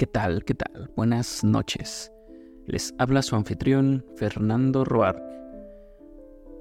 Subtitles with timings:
[0.00, 0.46] ¿Qué tal?
[0.46, 0.90] ¿Qué tal?
[0.96, 2.10] Buenas noches.
[2.64, 5.22] Les habla su anfitrión Fernando Roark.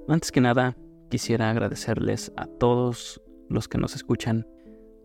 [0.09, 0.75] Antes que nada,
[1.09, 4.45] quisiera agradecerles a todos los que nos escuchan,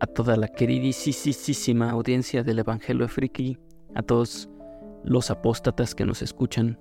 [0.01, 3.57] a toda la queridísima audiencia del Evangelio Friki,
[3.93, 4.49] a todos
[5.05, 6.77] los apóstatas que nos escuchan.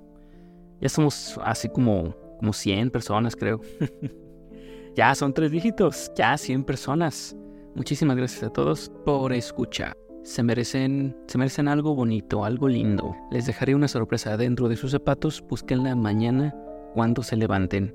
[0.81, 3.61] Ya somos así como, como 100 personas, creo.
[4.97, 7.37] ya son tres dígitos, ya 100 personas.
[7.77, 10.04] Muchísimas gracias a todos por escuchar.
[10.25, 13.15] Se merecen, se merecen algo bonito, algo lindo.
[13.31, 15.45] Les dejaré una sorpresa dentro de sus zapatos.
[15.49, 16.55] Búsquenla mañana
[16.95, 17.95] cuando se levanten.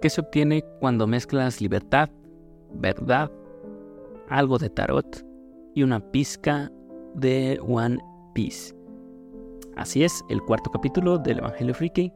[0.00, 2.08] ¿Qué se obtiene cuando mezclas libertad,
[2.72, 3.30] verdad,
[4.28, 5.24] algo de tarot
[5.74, 6.72] y una pizca
[7.14, 7.98] de One
[8.34, 8.74] Piece?
[9.76, 12.12] Así es, el cuarto capítulo del Evangelio Friki.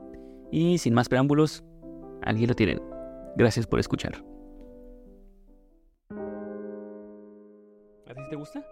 [0.51, 1.62] Y sin más preámbulos,
[2.23, 2.81] aquí lo tienen.
[3.36, 4.25] Gracias por escuchar.
[8.27, 8.65] ¿A ti te gusta?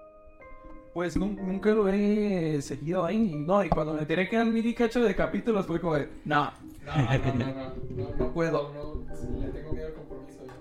[0.92, 3.36] Pues nunca lo he seguido ahí.
[3.36, 6.52] No, y cuando me tiré que al mini cacho de capítulos fue como de, no,
[6.84, 6.96] no,
[7.34, 7.44] no,
[7.90, 8.74] no, no, puedo.
[8.74, 9.04] No,
[9.40, 10.54] le tengo miedo al compromiso ya.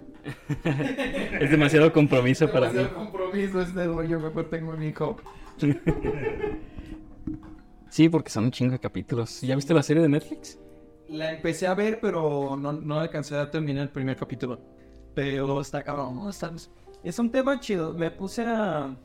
[1.39, 2.73] es demasiado compromiso para mí.
[2.77, 5.17] Demasiado compromiso este yo mejor tengo mi hijo.
[7.89, 9.41] sí, porque son un chingo de capítulos.
[9.41, 10.59] ¿Ya viste la serie de Netflix?
[11.09, 14.61] La empecé a ver, pero no, no alcancé a terminar el primer capítulo.
[15.15, 16.51] Pero está cabrón, está...
[17.03, 17.93] Es un tema chido.
[17.93, 18.95] Me puse a,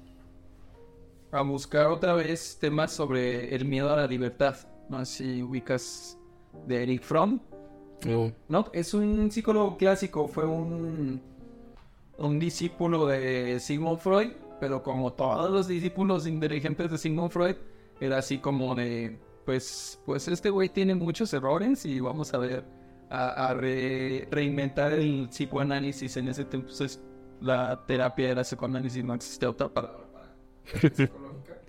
[1.33, 4.57] a buscar otra vez temas sobre el miedo a la libertad.
[4.89, 6.17] No sé si ubicas
[6.67, 7.41] de Eric Fromm.
[8.07, 8.33] No.
[8.49, 8.67] no.
[8.73, 10.29] es un psicólogo clásico.
[10.29, 11.21] Fue un,
[12.19, 14.31] un discípulo de Sigmund Freud.
[14.61, 17.57] Pero como todos los discípulos inteligentes de Sigmund Freud,
[18.01, 19.19] era así como de.
[19.45, 22.65] Pues, pues este güey tiene muchos errores y vamos a ver.
[23.11, 26.69] A, reinventar el psicoanálisis en ese tiempo.
[27.41, 30.07] La terapia era psicoanálisis, no existe otra palabra
[30.95, 31.63] psicológica.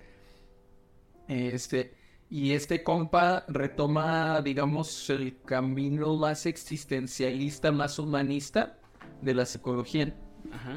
[1.28, 1.94] Este,
[2.28, 8.78] y este compa retoma, digamos, el camino más existencialista, más humanista
[9.20, 10.14] de la psicología.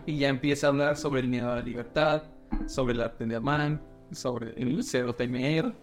[0.05, 2.23] Y ya empieza a hablar sobre el miedo a la libertad,
[2.67, 5.73] sobre el arte de amar, sobre el cero temer.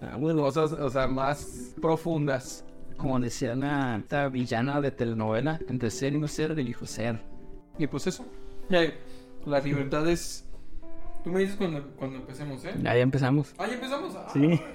[0.00, 2.64] Ah, cosas, o sea, más profundas.
[2.96, 7.20] Como decía la villana de telenovela, entre ser y no ser, elijo ser.
[7.78, 8.24] Y pues eso,
[8.68, 10.44] la libertad es.
[11.24, 12.74] Tú me dices cuando, cuando empecemos, ¿eh?
[12.82, 13.54] Ya, empezamos.
[13.58, 14.14] Ah, ya empezamos.
[14.14, 14.28] Ah.
[14.32, 14.60] Sí.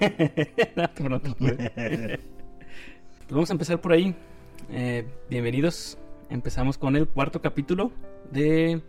[1.74, 2.20] pues
[3.30, 4.14] vamos a empezar por ahí.
[4.70, 5.98] Eh, bienvenidos.
[6.30, 7.92] Empezamos con el cuarto capítulo
[8.30, 8.82] de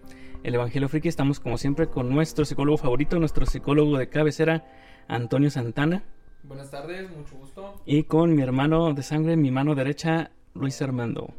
[0.44, 1.08] El Evangelio Friki.
[1.08, 4.66] Estamos, como siempre, con nuestro psicólogo favorito, nuestro psicólogo de cabecera,
[5.08, 6.04] Antonio Santana.
[6.44, 7.82] Buenas tardes, mucho gusto.
[7.86, 11.34] Y con mi hermano de sangre, mi mano derecha, Luis Armando.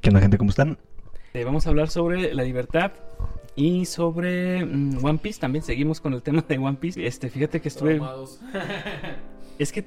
[0.00, 0.38] ¿Qué onda, gente?
[0.38, 0.78] ¿Cómo están?
[1.36, 2.92] Eh, vamos a hablar sobre la libertad
[3.54, 5.38] y sobre mm, One Piece.
[5.38, 7.06] También seguimos con el tema de One Piece.
[7.06, 8.00] Este, fíjate que estuve.
[9.58, 9.82] es que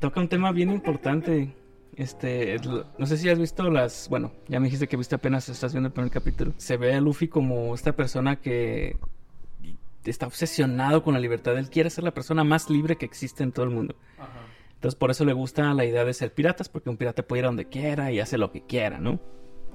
[0.00, 1.54] toca un tema bien importante.
[1.96, 2.56] Este,
[2.96, 5.88] no sé si has visto las, bueno, ya me dijiste que viste apenas, estás viendo
[5.88, 6.54] el primer capítulo.
[6.56, 8.96] Se ve a Luffy como esta persona que
[10.06, 11.58] está obsesionado con la libertad.
[11.58, 13.96] Él quiere ser la persona más libre que existe en todo el mundo.
[14.76, 17.44] Entonces por eso le gusta la idea de ser piratas, porque un pirata puede ir
[17.44, 19.20] a donde quiera y hace lo que quiera, ¿no?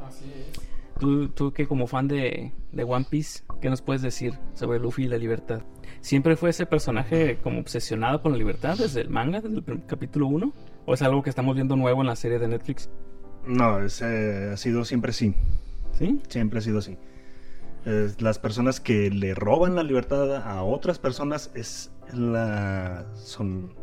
[0.04, 0.75] Así es.
[1.00, 5.04] Tú, tú que como fan de, de, One Piece, ¿qué nos puedes decir sobre Luffy
[5.04, 5.62] y la libertad?
[6.00, 10.28] ¿Siempre fue ese personaje como obsesionado con la libertad desde el manga, desde el capítulo
[10.28, 10.54] 1?
[10.86, 12.90] ¿O es algo que estamos viendo nuevo en la serie de Netflix?
[13.46, 15.36] No, ese ha sido siempre sí.
[15.92, 16.22] ¿Sí?
[16.30, 16.98] Siempre ha sido así.
[18.20, 23.74] las personas que le roban la libertad a otras personas es la son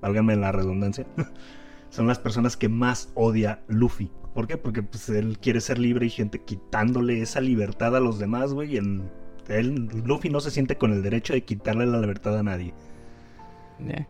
[0.00, 1.06] válgame la redundancia
[1.90, 4.56] son las personas que más odia Luffy ¿Por qué?
[4.56, 8.74] Porque pues, él quiere ser libre y gente quitándole esa libertad a los demás, güey.
[8.74, 12.74] Y él, Luffy no se siente con el derecho de quitarle la libertad a nadie.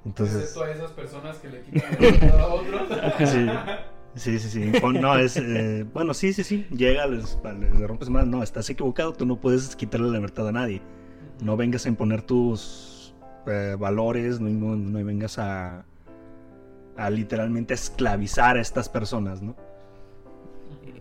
[0.05, 0.37] Entonces...
[0.37, 2.83] Excepto a esas personas que le quitan la libertad a otros.
[3.31, 3.47] sí.
[4.17, 4.73] Sí, sí, sí.
[5.01, 5.37] No, es.
[5.37, 6.67] Eh, bueno, sí, sí, sí.
[6.71, 8.27] Llega, les, les rompes más.
[8.27, 9.13] No, estás equivocado.
[9.13, 10.83] Tú no puedes quitarle la libertad a nadie.
[11.43, 13.13] No vengas a imponer tus
[13.47, 14.41] eh, valores.
[14.41, 15.85] No, no, no, vengas a.
[16.97, 19.57] a literalmente esclavizar a estas personas, ¿no?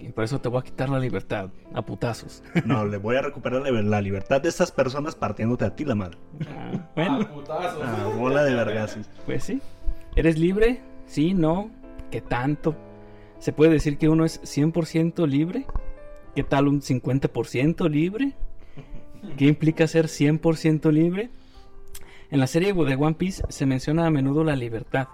[0.04, 2.44] Y por eso te voy a quitar la libertad a putazos.
[2.66, 6.18] No, le voy a recuperar la libertad de estas personas partiéndote a ti la madre.
[6.48, 7.22] Ah, bueno.
[7.22, 7.82] A putazos.
[7.84, 9.10] Ah, bola de vergasos.
[9.26, 9.62] Pues sí.
[10.16, 10.82] ¿Eres libre?
[11.06, 11.72] Sí, no.
[12.12, 12.76] ¿Qué tanto?
[13.40, 15.66] ¿Se puede decir que uno es 100% libre?
[16.36, 18.34] ¿Qué tal un 50% libre?
[19.38, 21.30] ¿Qué implica ser 100% libre?
[22.30, 25.08] En la serie de One Piece se menciona a menudo la libertad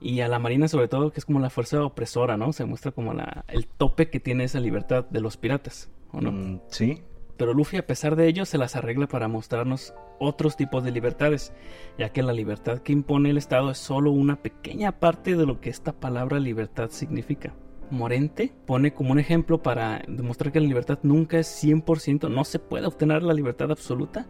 [0.00, 2.52] y a la Marina sobre todo, que es como la fuerza opresora, ¿no?
[2.52, 6.32] Se muestra como la, el tope que tiene esa libertad de los piratas, ¿o no?
[6.32, 7.02] Mm, sí,
[7.36, 11.52] Pero Luffy, a pesar de ello, se las arregla para mostrarnos otros tipos de libertades,
[11.98, 15.60] ya que la libertad que impone el Estado es solo una pequeña parte de lo
[15.60, 17.54] que esta palabra libertad significa.
[17.90, 22.58] Morente pone como un ejemplo para demostrar que la libertad nunca es 100%, no se
[22.58, 24.26] puede obtener la libertad absoluta.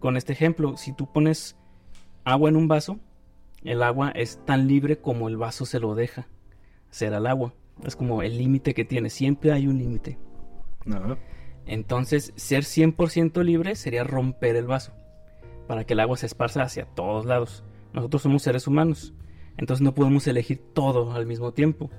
[0.00, 1.56] Con este ejemplo, si tú pones
[2.24, 2.98] agua en un vaso,
[3.64, 6.26] el agua es tan libre como el vaso se lo deja
[6.90, 7.54] ser al agua.
[7.84, 10.18] Es como el límite que tiene, siempre hay un límite.
[10.84, 11.16] No.
[11.66, 14.92] Entonces, ser 100% libre sería romper el vaso,
[15.66, 17.64] para que el agua se esparza hacia todos lados.
[17.92, 19.14] Nosotros somos seres humanos,
[19.56, 21.90] entonces no podemos elegir todo al mismo tiempo.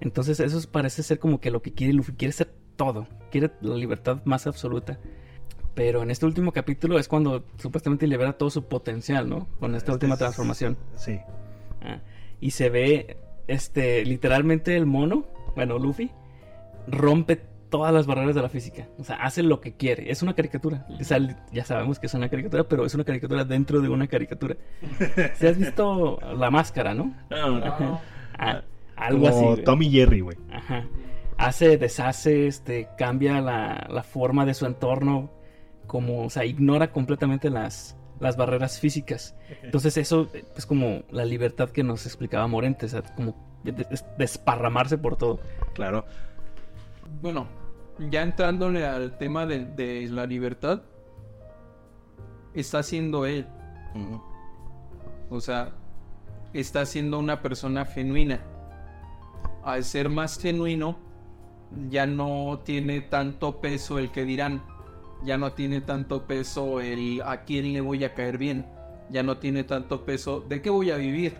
[0.00, 3.76] Entonces eso parece ser como que lo que quiere Luffy, quiere ser todo, quiere la
[3.76, 4.98] libertad más absoluta.
[5.76, 9.46] Pero en este último capítulo es cuando supuestamente libera todo su potencial, ¿no?
[9.60, 10.76] Con esta Este última es- transformación.
[10.96, 11.20] Sí.
[11.82, 11.98] Ah,
[12.40, 16.10] y se ve, este, literalmente el mono, bueno, Luffy,
[16.88, 18.88] rompe todas las barreras de la física.
[18.98, 20.10] O sea, hace lo que quiere.
[20.10, 20.86] Es una caricatura.
[20.98, 21.18] O sea,
[21.52, 24.56] ya sabemos que es una caricatura, pero es una caricatura dentro de una caricatura.
[25.36, 27.14] Si has visto la máscara, ¿no?
[27.30, 28.00] No.
[28.38, 28.62] Ah,
[28.96, 29.44] algo Como así.
[29.46, 29.64] güey.
[29.64, 30.38] Tommy Jerry, güey.
[30.50, 30.86] Ajá.
[31.36, 35.30] Hace, deshace, este, cambia la, la forma de su entorno,
[35.96, 39.34] como, o sea, ignora completamente las, las barreras físicas.
[39.62, 43.34] Entonces eso es como la libertad que nos explicaba Morente, o sea, como
[43.64, 43.86] de- de-
[44.18, 45.40] desparramarse por todo.
[45.74, 46.04] Claro.
[47.22, 47.46] Bueno,
[48.10, 50.82] ya entrándole al tema de, de la libertad,
[52.54, 53.46] está siendo él.
[55.30, 55.70] O sea,
[56.52, 58.40] está siendo una persona genuina.
[59.64, 60.98] Al ser más genuino,
[61.88, 64.62] ya no tiene tanto peso el que dirán.
[65.24, 68.66] Ya no tiene tanto peso el a quién le voy a caer bien.
[69.10, 71.36] Ya no tiene tanto peso de qué voy a vivir.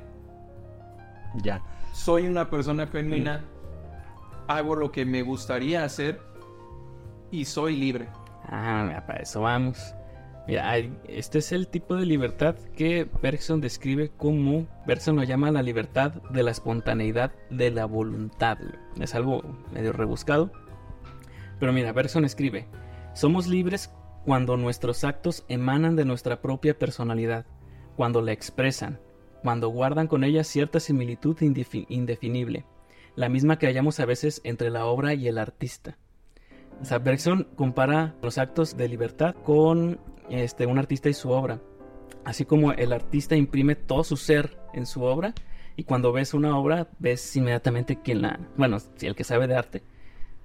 [1.43, 1.63] Ya.
[1.93, 3.45] Soy una persona genuina.
[4.49, 6.21] Hago lo que me gustaría hacer.
[7.31, 8.09] Y soy libre.
[8.49, 9.95] Ah, mira, para eso vamos.
[10.47, 15.51] Mira, hay- este es el tipo de libertad que Bergson describe como, Bergson lo llama
[15.51, 18.59] la libertad de la espontaneidad de la voluntad.
[19.01, 19.43] Es algo
[19.73, 20.53] medio rebuscado.
[21.59, 22.69] Pero mira, Bergson escribe,
[23.17, 23.91] somos libres
[24.27, 27.47] cuando nuestros actos emanan de nuestra propia personalidad,
[27.97, 29.01] cuando la expresan,
[29.43, 32.67] cuando guardan con ella cierta similitud indefi- indefinible,
[33.15, 35.97] la misma que hallamos a veces entre la obra y el artista.
[37.03, 39.99] Bergson compara los actos de libertad con
[40.29, 41.63] este, un artista y su obra.
[42.27, 45.33] Así como el artista imprime todo su ser en su obra,
[45.75, 48.41] y cuando ves una obra, ves inmediatamente quién la.
[48.59, 49.83] Bueno, si el que sabe de arte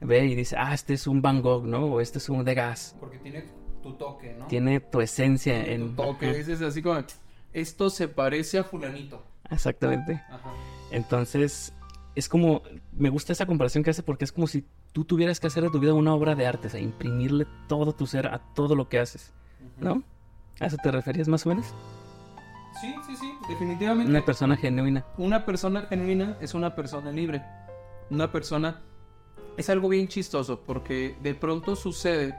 [0.01, 1.85] ve y dice, ah, este es un Van Gogh, ¿no?
[1.85, 2.95] O este es un Degas.
[2.99, 3.45] Porque tiene
[3.81, 4.47] tu toque, ¿no?
[4.47, 5.95] Tiene tu esencia tu en.
[5.95, 6.29] toque.
[6.29, 6.99] Ajá, Es así como,
[7.53, 9.23] esto se parece a fulanito.
[9.49, 10.21] Exactamente.
[10.29, 10.53] Ajá.
[10.91, 11.73] Entonces,
[12.15, 12.61] es como,
[12.91, 15.69] me gusta esa comparación que hace porque es como si tú tuvieras que hacer de
[15.69, 18.89] tu vida una obra de arte, o sea, imprimirle todo tu ser a todo lo
[18.89, 19.33] que haces,
[19.79, 20.03] ¿no?
[20.59, 21.73] ¿A eso te referías más o menos?
[22.79, 24.09] Sí, sí, sí, definitivamente.
[24.09, 25.05] Una persona genuina.
[25.17, 27.41] Una persona genuina es una persona libre.
[28.09, 28.81] Una persona...
[29.57, 32.35] Es algo bien chistoso porque de pronto sucede...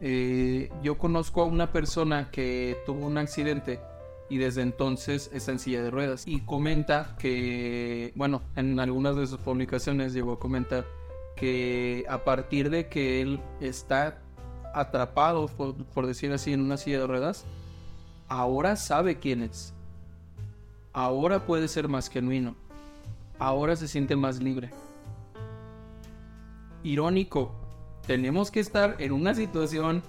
[0.00, 3.80] eh, yo conozco a una persona que tuvo un accidente
[4.28, 9.26] y desde entonces está en silla de ruedas y comenta que, bueno, en algunas de
[9.26, 10.86] sus publicaciones llegó a comentar
[11.36, 14.22] que a partir de que él está
[14.72, 17.44] atrapado, por, por decir así, en una silla de ruedas,
[18.28, 19.74] ahora sabe quién es.
[20.92, 22.54] Ahora puede ser más genuino.
[23.38, 24.70] Ahora se siente más libre.
[26.82, 27.52] Irónico,
[28.06, 30.02] tenemos que estar en una situación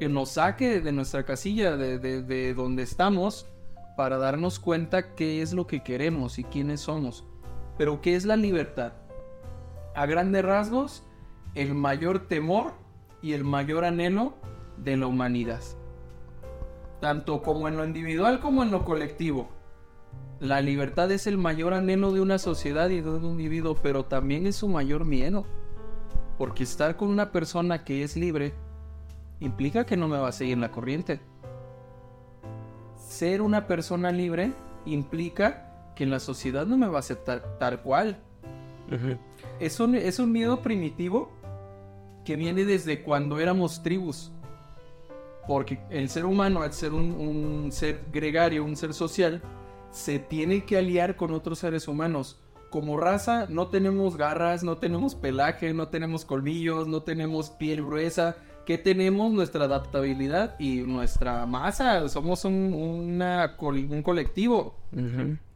[0.00, 3.46] que nos saque de nuestra casilla, de, de- de donde estamos,
[3.96, 7.24] para darnos cuenta qué es lo que queremos y quiénes somos.
[7.78, 8.92] Pero ¿qué es la libertad?
[9.94, 11.02] A grandes rasgos,
[11.54, 12.74] el mayor temor
[13.22, 14.34] y el mayor anhelo
[14.76, 15.62] de la humanidad.
[17.00, 19.48] Tanto como en lo individual como en lo colectivo.
[20.40, 24.46] La libertad es el mayor anhelo de una sociedad y de un individuo, pero también
[24.46, 25.46] es su mayor miedo.
[26.38, 28.54] Porque estar con una persona que es libre
[29.40, 31.20] implica que no me va a seguir la corriente.
[32.96, 34.52] Ser una persona libre
[34.84, 38.18] implica que en la sociedad no me va a aceptar tal cual.
[39.58, 41.30] Es un, es un miedo primitivo
[42.24, 44.30] que viene desde cuando éramos tribus.
[45.48, 49.40] Porque el ser humano, al ser un, un ser gregario, un ser social,
[49.90, 52.38] se tiene que aliar con otros seres humanos.
[52.70, 58.36] Como raza no tenemos garras, no tenemos pelaje, no tenemos colmillos, no tenemos piel gruesa.
[58.66, 59.32] ¿Qué tenemos?
[59.32, 62.08] Nuestra adaptabilidad y nuestra masa.
[62.08, 64.76] Somos un, una col- un colectivo.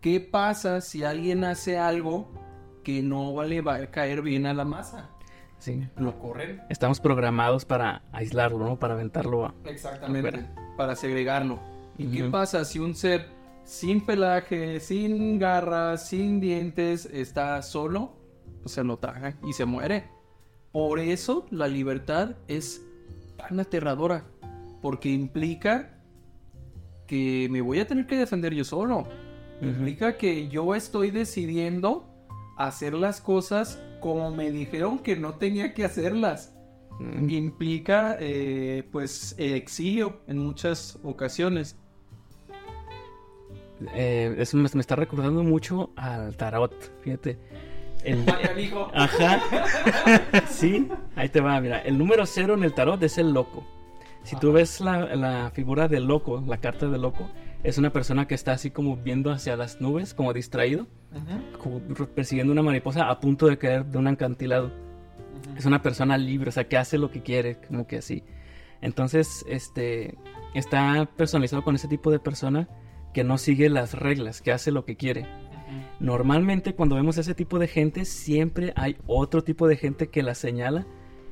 [0.00, 2.31] ¿Qué pasa si alguien hace algo
[2.85, 5.11] que no le va a caer bien a la masa?
[5.59, 5.87] Sí.
[5.99, 6.62] lo corren.
[6.71, 8.79] Estamos programados para aislarlo, ¿no?
[8.79, 9.55] Para aventarlo a...
[9.67, 10.47] Exactamente.
[10.79, 11.59] Para segregarlo.
[11.99, 13.26] ¿Y qué pasa si un ser
[13.71, 18.17] sin pelaje, sin garras, sin dientes, está solo?
[18.62, 20.09] Pues se lo traga y se muere.
[20.73, 22.85] Por eso la libertad es
[23.37, 24.25] tan aterradora.
[24.83, 26.03] Porque implica
[27.07, 29.07] que me voy a tener que defender yo solo.
[29.62, 32.09] Implica que yo estoy decidiendo
[32.57, 36.55] hacer las cosas como me dijeron que no tenía que hacerlas
[37.00, 37.31] Mm.
[37.31, 41.79] implica eh, pues el exilio en muchas ocasiones.
[43.94, 46.72] Eh, eso me, me está recordando mucho al tarot,
[47.02, 47.38] fíjate.
[48.04, 48.90] El- amigo.
[48.94, 49.40] Ajá.
[50.49, 51.80] sí, ahí te va, mira.
[51.80, 53.66] El número cero en el tarot es el loco.
[54.22, 57.28] Si tú ves la, la figura del loco, la carta del loco,
[57.62, 60.87] es una persona que está así como viendo hacia las nubes, como distraído,
[61.62, 64.70] como persiguiendo una mariposa a punto de caer de un acantilado.
[65.56, 68.22] Es una persona libre, o sea, que hace lo que quiere, como que así.
[68.82, 70.16] Entonces, este,
[70.54, 72.68] está personalizado con ese tipo de persona
[73.12, 75.26] que no sigue las reglas, que hace lo que quiere.
[75.99, 80.35] Normalmente cuando vemos ese tipo de gente, siempre hay otro tipo de gente que la
[80.35, 80.87] señala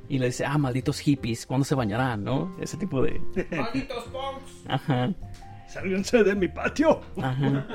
[0.08, 2.24] y le dice, ah, malditos hippies, ¿cuándo se bañarán?
[2.24, 2.56] ¿No?
[2.60, 3.20] Ese tipo de...
[3.50, 4.64] ¡Malditos punks!
[4.66, 5.12] Ajá,
[5.66, 7.00] ¡Sálganse de mi patio!
[7.20, 7.66] ajá.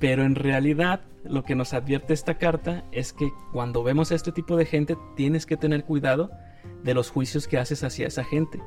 [0.00, 4.32] Pero en realidad lo que nos advierte esta carta es que cuando vemos a este
[4.32, 6.30] tipo de gente tienes que tener cuidado
[6.82, 8.60] de los juicios que haces hacia esa gente.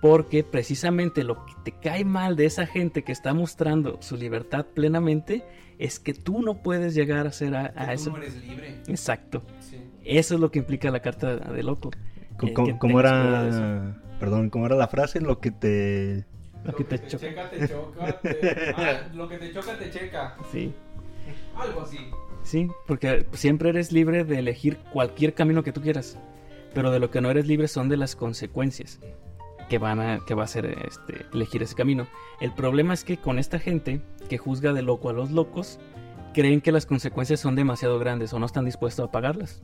[0.00, 4.66] Porque precisamente lo que te cae mal de esa gente que está mostrando su libertad
[4.66, 5.42] plenamente
[5.78, 8.10] es que tú no puedes llegar a ser a, a eso.
[8.10, 8.76] No eres libre.
[8.88, 9.42] Exacto.
[9.60, 9.78] Sí.
[10.04, 11.90] Eso es lo que implica la carta de loco.
[12.42, 13.00] Eh, ¿Cómo, eso.
[13.00, 13.96] era?
[14.20, 15.20] Perdón, ¿cómo era la frase?
[15.20, 16.24] Lo que te.
[16.64, 17.26] Lo que te choca.
[17.26, 18.20] checa, te choca.
[18.20, 20.36] te- Ah, lo que te choca, te checa.
[20.52, 20.74] Sí,
[21.56, 21.98] Algo así.
[22.42, 26.18] sí, porque siempre eres libre de elegir cualquier camino que tú quieras.
[26.74, 29.00] Pero de lo que no eres libre son de las consecuencias
[29.68, 32.06] que van a, que va a ser este, elegir ese camino.
[32.40, 35.78] El problema es que con esta gente que juzga de loco a los locos,
[36.34, 39.62] creen que las consecuencias son demasiado grandes o no están dispuestos a pagarlas.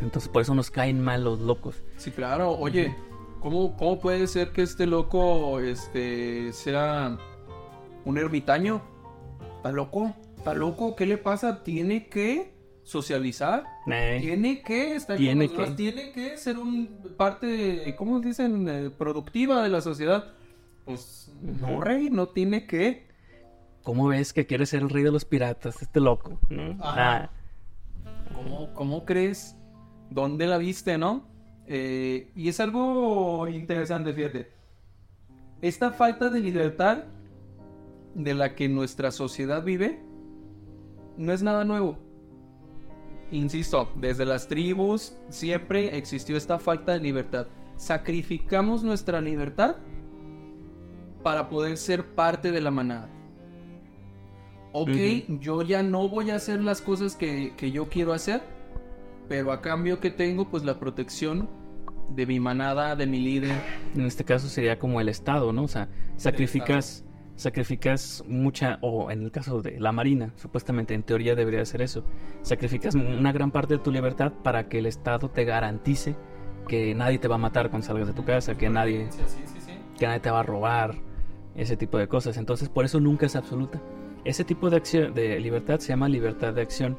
[0.00, 1.82] Entonces por eso nos caen mal los locos.
[1.96, 2.52] Sí, claro.
[2.52, 2.94] Oye,
[3.40, 7.16] ¿cómo, ¿cómo puede ser que este loco este, sea
[8.04, 8.82] un ermitaño?
[9.56, 10.14] ¿Está loco?
[10.36, 10.94] ¿Está loco?
[10.94, 11.62] ¿Qué le pasa?
[11.62, 12.57] Tiene que
[12.88, 13.64] socializar.
[13.86, 15.70] Eh, Tiene que estar Tiene con que.
[15.72, 18.66] tiene que ser un parte, ¿cómo dicen?
[18.68, 20.32] Eh, productiva de la sociedad.
[20.86, 21.80] Pues no, Ujú.
[21.82, 23.06] rey, no tiene que.
[23.82, 25.82] ¿Cómo ves que quiere ser el rey de los piratas?
[25.82, 26.38] Este loco.
[26.48, 26.76] ¿no?
[26.80, 27.28] Ah,
[28.34, 29.54] ¿Cómo, cómo crees?
[30.10, 31.26] ¿Dónde la viste, no?
[31.66, 34.50] Eh, y es algo interesante, fíjate.
[35.60, 37.04] Esta falta de libertad
[38.14, 40.00] de la que nuestra sociedad vive
[41.18, 41.98] no es nada nuevo.
[43.30, 47.46] Insisto, desde las tribus siempre existió esta falta de libertad.
[47.76, 49.76] Sacrificamos nuestra libertad
[51.22, 53.10] para poder ser parte de la manada.
[54.72, 54.90] Ok,
[55.40, 58.42] yo ya no voy a hacer las cosas que, que yo quiero hacer,
[59.28, 61.48] pero a cambio que tengo, pues la protección
[62.14, 63.56] de mi manada, de mi líder.
[63.94, 65.64] En este caso sería como el Estado, ¿no?
[65.64, 67.04] O sea, sacrificas,
[67.38, 72.04] sacrificas mucha, o en el caso de la Marina, supuestamente en teoría debería ser eso,
[72.42, 76.16] sacrificas una gran parte de tu libertad para que el Estado te garantice
[76.66, 79.42] que nadie te va a matar cuando salgas de tu casa, que nadie, Sí, sí,
[79.46, 79.72] sí, sí.
[79.98, 80.96] que nadie te va a robar,
[81.58, 82.36] ese tipo de cosas.
[82.36, 83.80] Entonces, por eso nunca es absoluta.
[84.24, 86.96] Ese tipo de acción, de libertad se llama libertad de acción.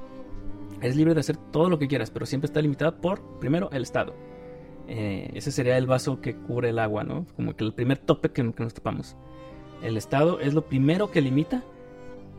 [0.81, 3.84] Es libre de hacer todo lo que quieras, pero siempre está limitada por, primero, el
[3.84, 4.15] Estado.
[4.88, 7.25] Eh, ese sería el vaso que cubre el agua, ¿no?
[7.36, 9.15] Como que el primer tope que, que nos topamos.
[9.81, 11.63] El Estado es lo primero que limita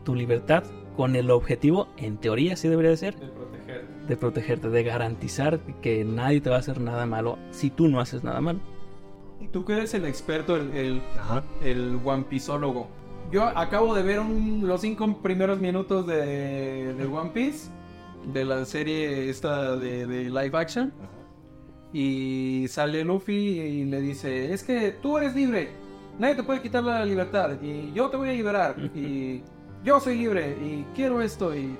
[0.03, 0.63] tu libertad
[0.95, 3.87] con el objetivo, en teoría sí debería de ser, De proteger.
[4.07, 7.99] de protegerte, de garantizar que nadie te va a hacer nada malo si tú no
[7.99, 8.59] haces nada malo.
[9.39, 11.43] Y tú que eres el experto, el, el, Ajá.
[11.63, 12.87] el One Pieceólogo.
[13.31, 17.71] Yo acabo de ver un- los cinco primeros minutos de, de One Piece,
[18.33, 20.91] de la serie esta de, de live action.
[21.93, 25.69] Y sale Luffy y le dice, es que tú eres libre,
[26.19, 29.43] nadie te puede quitar la libertad y yo te voy a liberar y
[29.83, 31.75] yo soy libre y quiero esto y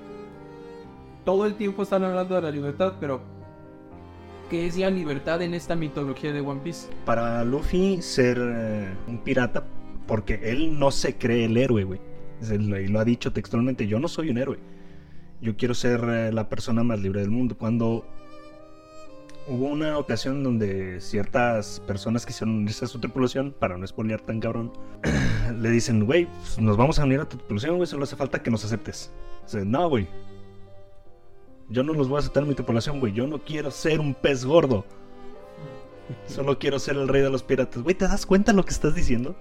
[1.24, 3.22] todo el tiempo están hablando de la libertad, pero
[4.50, 6.88] ¿qué es la libertad en esta mitología de One Piece?
[7.06, 9.64] Para Luffy ser eh, un pirata,
[10.08, 12.00] porque él no se cree el héroe, güey.
[12.42, 14.58] Y lo ha dicho textualmente, yo no soy un héroe.
[15.42, 17.56] Yo quiero ser eh, la persona más libre del mundo.
[17.58, 18.08] Cuando
[19.48, 24.40] hubo una ocasión donde ciertas personas quisieron unirse a su tripulación, para no spoilear tan
[24.40, 24.72] cabrón,
[25.60, 28.42] le dicen, güey, pues, nos vamos a unir a tu tripulación, güey, solo hace falta
[28.42, 29.12] que nos aceptes.
[29.44, 30.08] Dice, no, güey.
[31.70, 33.14] Yo no los voy a aceptar en mi tripulación, güey.
[33.14, 34.86] Yo no quiero ser un pez gordo.
[36.28, 37.82] Solo quiero ser el rey de los piratas.
[37.82, 39.36] Güey, ¿te das cuenta lo que estás diciendo?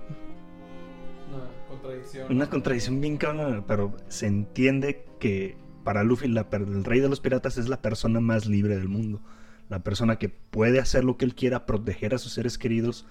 [1.28, 2.33] Una contradicción.
[2.33, 7.21] Una contradicción bien cabrona, pero se entiende que para Luffy la el rey de los
[7.21, 9.21] piratas es la persona más libre del mundo.
[9.70, 13.06] La persona que puede hacer lo que él quiera, proteger a sus seres queridos,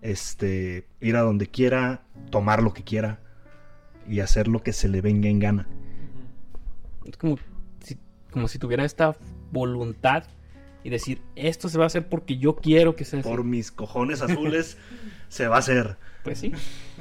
[0.00, 3.20] este, ir a donde quiera, tomar lo que quiera
[4.08, 5.68] y hacer lo que se le venga en gana.
[7.04, 7.36] Es como
[7.84, 7.98] si,
[8.30, 9.16] como si tuviera esta
[9.52, 10.24] voluntad
[10.84, 14.22] y decir, esto se va a hacer porque yo quiero que se Por mis cojones
[14.22, 14.78] azules
[15.28, 15.96] se va a hacer.
[16.22, 16.52] Pues sí,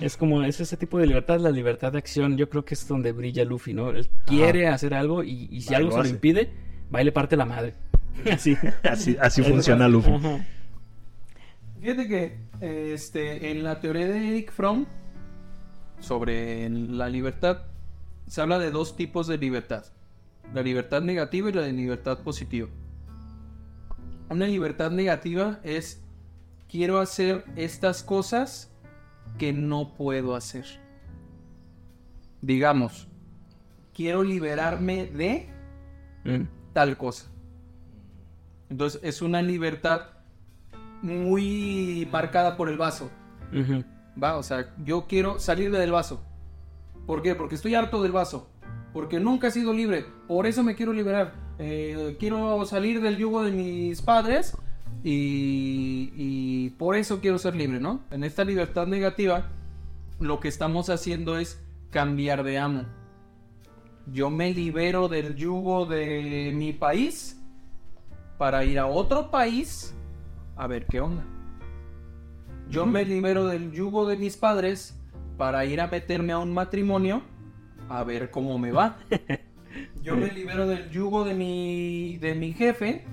[0.02, 2.38] es como es ese tipo de libertad, la libertad de acción.
[2.38, 3.92] Yo creo que es donde brilla Luffy, ¿no?
[3.92, 6.12] Él quiere hacer algo y, y si algo se lo hace.
[6.12, 6.52] impide,
[6.94, 7.74] va y le parte la madre.
[8.32, 8.58] Así.
[8.84, 10.12] Así, así funciona Luffy.
[10.12, 10.46] Ajá.
[11.82, 12.38] Fíjate que
[12.94, 14.86] este, en la teoría de Eric Fromm
[16.00, 17.64] sobre la libertad
[18.28, 19.86] se habla de dos tipos de libertad.
[20.54, 22.68] La libertad negativa y la de libertad positiva.
[24.30, 26.02] Una libertad negativa es
[26.70, 28.72] quiero hacer estas cosas
[29.38, 30.66] que no puedo hacer.
[32.42, 33.08] Digamos,
[33.94, 35.50] quiero liberarme de
[36.24, 36.48] Mm.
[36.74, 37.28] tal cosa.
[38.70, 40.08] Entonces es una libertad
[41.02, 43.10] muy marcada por el vaso.
[43.54, 43.84] Ujú.
[44.22, 46.24] Va, o sea, yo quiero salirme del vaso.
[47.06, 47.36] ¿Por qué?
[47.36, 48.50] Porque estoy harto del vaso.
[48.94, 50.06] Porque nunca he sido libre.
[50.28, 51.34] Por eso me quiero liberar.
[51.60, 54.58] Eh, quiero salir del yugo de mis padres.
[55.04, 58.02] Y, y por eso quiero ser libre, ¿no?
[58.10, 59.52] En esta libertad negativa,
[60.20, 62.86] lo que estamos haciendo es cambiar de amo.
[64.12, 67.40] Yo me libero del yugo de mi país
[68.38, 69.94] para ir a otro país
[70.56, 71.24] a ver qué onda.
[72.70, 74.98] Yo me libero del yugo de mis padres
[75.38, 77.22] para ir a meterme a un matrimonio
[77.90, 78.98] a ver cómo me va.
[80.02, 83.06] Yo me libero del yugo de mi, de mi jefe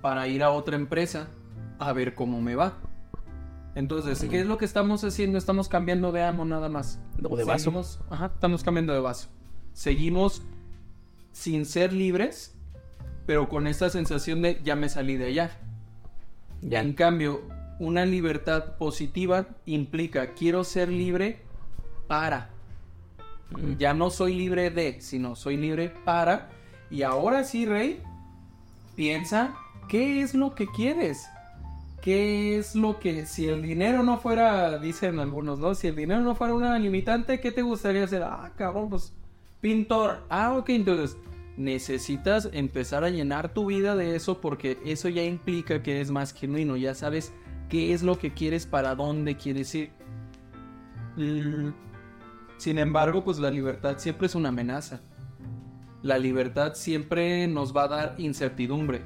[0.00, 1.28] para ir a otra empresa
[1.78, 2.78] a ver cómo me va.
[3.74, 5.38] Entonces, ¿qué es lo que estamos haciendo?
[5.38, 7.00] Estamos cambiando de amo nada más.
[7.22, 7.70] O de vaso.
[7.70, 9.28] Seguimos- ajá, estamos cambiando de vaso.
[9.72, 10.42] Seguimos
[11.32, 12.54] sin ser libres,
[13.26, 15.50] pero con esta sensación de ya me salí de allá.
[16.60, 16.80] Ya.
[16.80, 17.42] En cambio,
[17.78, 21.40] una libertad positiva implica quiero ser libre
[22.06, 22.50] para.
[23.50, 23.76] Mm.
[23.78, 26.50] Ya no soy libre de, sino soy libre para.
[26.90, 28.00] Y ahora sí, Rey,
[28.94, 29.54] piensa
[29.88, 31.26] qué es lo que quieres.
[32.00, 35.76] ¿Qué es lo que, si el dinero no fuera, dicen algunos, ¿no?
[35.76, 38.24] Si el dinero no fuera una limitante, ¿qué te gustaría hacer?
[38.24, 39.12] Ah, cabrón, pues
[39.60, 40.24] pintor.
[40.28, 41.16] Ah, ok, entonces
[41.56, 46.32] necesitas empezar a llenar tu vida de eso porque eso ya implica que eres más
[46.32, 47.32] genuino, ya sabes
[47.68, 49.90] qué es lo que quieres, para dónde quieres ir.
[52.56, 55.00] Sin embargo, pues la libertad siempre es una amenaza.
[56.02, 59.02] La libertad siempre nos va a dar incertidumbre.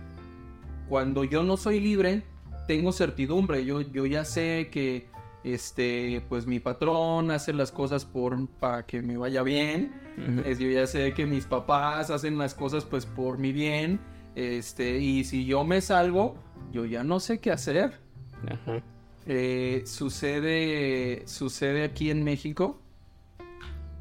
[0.88, 2.24] Cuando yo no soy libre,
[2.66, 3.64] tengo certidumbre.
[3.64, 5.08] Yo, yo ya sé que
[5.54, 9.92] este, pues mi patrón hace las cosas por para que me vaya bien.
[10.44, 14.00] Es- yo ya sé que mis papás hacen las cosas pues por mi bien.
[14.34, 16.34] Este, y si yo me salgo,
[16.72, 17.98] yo ya no sé qué hacer.
[18.50, 18.82] Ajá.
[19.26, 22.80] Eh, sucede, sucede aquí en México.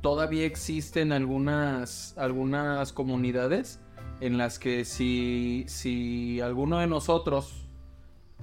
[0.01, 3.79] Todavía existen algunas, algunas comunidades
[4.19, 7.67] en las que si, si alguno de nosotros,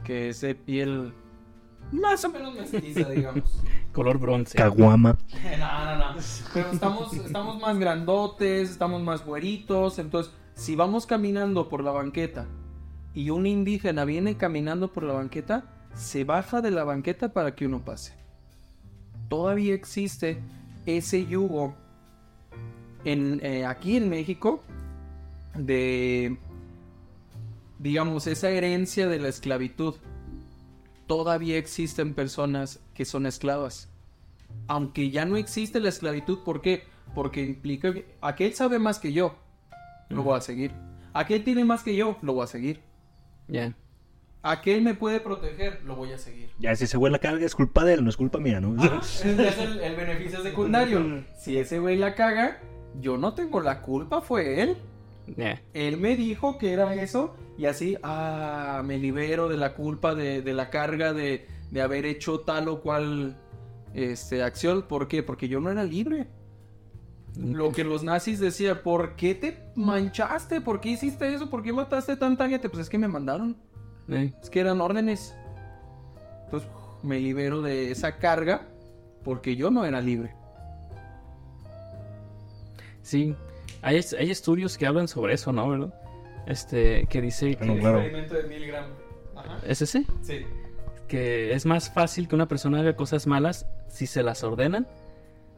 [0.04, 1.12] que es de piel
[1.90, 3.62] más o menos mestiza, digamos.
[3.92, 4.56] Color bronce.
[4.56, 5.18] Caguama.
[5.58, 6.20] No, no, no.
[6.54, 9.98] Pero estamos, estamos más grandotes, estamos más güeritos.
[9.98, 12.46] Entonces, si vamos caminando por la banqueta
[13.14, 15.64] y un indígena viene caminando por la banqueta,
[15.94, 18.14] se baja de la banqueta para que uno pase.
[19.28, 20.38] Todavía existe
[20.86, 21.74] ese yugo
[23.04, 24.62] en, eh, aquí en México
[25.54, 26.38] de,
[27.78, 29.94] digamos, esa herencia de la esclavitud.
[31.12, 33.92] Todavía existen personas que son esclavas
[34.66, 36.84] aunque ya no existe la esclavitud, ¿por qué?
[37.14, 39.34] Porque implica que aquel sabe más que yo,
[40.08, 40.72] lo voy a seguir.
[41.12, 42.80] Aquel tiene más que yo, lo voy a seguir.
[43.48, 43.74] Ya.
[44.42, 46.50] Aquel me puede proteger, lo voy a seguir.
[46.58, 48.82] Ya si ese güey la carga es culpa de él, no es culpa mía, ¿no?
[49.02, 51.24] Es el, el beneficio secundario.
[51.38, 52.60] Si ese güey la caga,
[53.00, 54.76] yo no tengo la culpa, fue él.
[55.36, 55.62] Ya.
[55.72, 60.42] Él me dijo que era eso y así, ah, me libero de la culpa, de,
[60.42, 63.36] de la carga de, de haber hecho tal o cual
[63.94, 64.82] este, acción.
[64.82, 65.22] ¿Por qué?
[65.22, 66.26] Porque yo no era libre.
[67.36, 70.60] Lo que los nazis decían, ¿por qué te manchaste?
[70.60, 71.48] ¿Por qué hiciste eso?
[71.48, 72.68] ¿Por qué mataste tanta gente?
[72.68, 73.56] Pues es que me mandaron.
[74.08, 75.34] Eh, Es que eran órdenes.
[76.44, 76.68] Entonces
[77.02, 78.68] me libero de esa carga
[79.24, 80.34] porque yo no era libre.
[83.02, 83.34] Sí.
[83.82, 85.68] Hay, hay estudios que hablan sobre eso, ¿no?
[85.68, 85.94] ¿Verdad?
[86.46, 87.80] Este, que dice Bueno, que...
[87.80, 87.98] claro.
[88.00, 88.84] experimento de Milgram.
[89.36, 89.58] Ajá.
[89.66, 90.04] ¿Es ese?
[90.22, 90.40] Sí.
[91.08, 94.86] Que es más fácil que una persona haga cosas malas si se las ordenan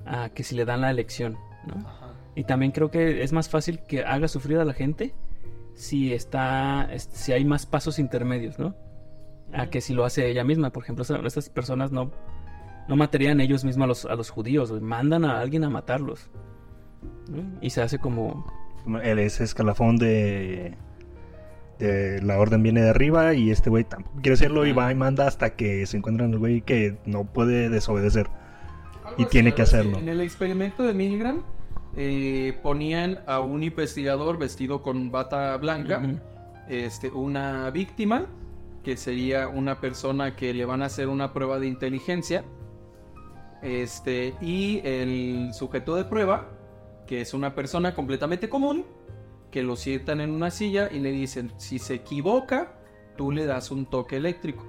[0.07, 1.87] a que si le dan la elección, ¿no?
[1.87, 2.13] Ajá.
[2.35, 5.15] Y también creo que es más fácil que haga sufrir a la gente
[5.75, 8.75] si está, es- si hay más pasos intermedios, ¿no?
[9.53, 10.71] A que si lo hace ella misma.
[10.71, 12.11] Por ejemplo, estas personas no,
[12.89, 16.31] no matarían ellos mismos a los, a los judíos, mandan a alguien a matarlos.
[17.61, 18.47] Y se hace como...
[19.03, 20.75] El, ese escalafón de,
[21.79, 24.95] de la orden viene de arriba y este güey tampoco quiere hacerlo y va y
[24.95, 28.29] manda hasta que se encuentran el güey que no puede desobedecer.
[29.05, 29.99] Algo Y así, tiene que hacerlo.
[29.99, 31.43] En el experimento de Milgram
[31.97, 36.03] eh, ponían a un investigador vestido con bata blanca,
[36.69, 38.27] este, una víctima,
[38.83, 42.45] que sería una persona que le van a hacer una prueba de inteligencia,
[43.63, 46.51] este, y el sujeto de prueba,
[47.07, 48.85] que es una persona completamente común,
[49.51, 52.73] que lo sientan en una silla y le dicen, si se equivoca,
[53.17, 54.65] tú le das un toque eléctrico.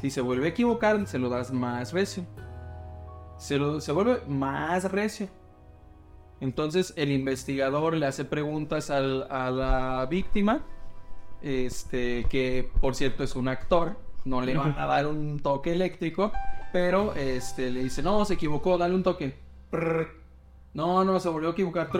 [0.00, 2.24] Si se vuelve a equivocar, se lo das más recio.
[3.38, 5.28] Se, lo- se vuelve más recio.
[6.40, 10.62] Entonces el investigador le hace preguntas al- a la víctima,
[11.40, 16.32] este, que por cierto es un actor, no le van a dar un toque eléctrico,
[16.72, 19.36] pero este, le dice, no, se equivocó, dale un toque.
[20.74, 21.90] No, no, se volvió a equivocar,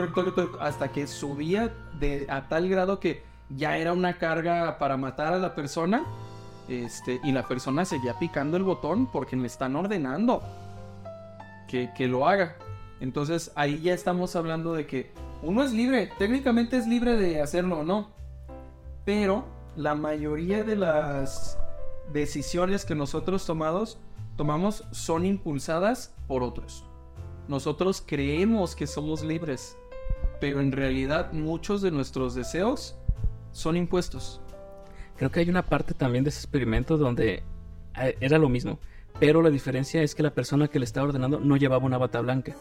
[0.60, 5.38] hasta que subía de, a tal grado que ya era una carga para matar a
[5.38, 6.04] la persona,
[6.68, 10.42] este, y la persona seguía picando el botón porque le están ordenando
[11.68, 12.56] que, que lo haga.
[13.00, 15.10] Entonces ahí ya estamos hablando de que
[15.42, 18.10] uno es libre, técnicamente es libre de hacerlo o no,
[19.04, 19.44] pero
[19.76, 21.58] la mayoría de las
[22.12, 23.98] decisiones que nosotros tomados,
[24.36, 26.84] tomamos son impulsadas por otros.
[27.56, 29.76] Nosotros creemos que somos libres,
[30.40, 32.96] pero en realidad muchos de nuestros deseos
[33.52, 34.40] son impuestos.
[35.18, 37.42] Creo que hay una parte también de ese experimento donde
[38.00, 38.78] eh, era lo mismo.
[39.20, 42.22] Pero la diferencia es que la persona que le estaba ordenando no llevaba una bata
[42.22, 42.54] blanca.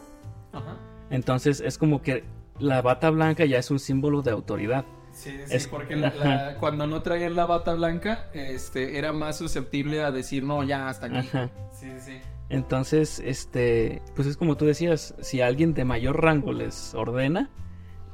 [1.08, 2.24] Entonces es como que
[2.58, 4.84] la bata blanca ya es un símbolo de autoridad.
[5.12, 9.38] Sí, sí, Es- porque la- la- cuando no traían la bata blanca, este, era más
[9.38, 11.16] susceptible a decir, no, ya, hasta aquí.
[11.16, 11.48] Ajá.
[11.72, 12.18] Sí, sí.
[12.52, 17.50] Entonces, este, pues es como tú decías, si alguien de mayor rango les ordena,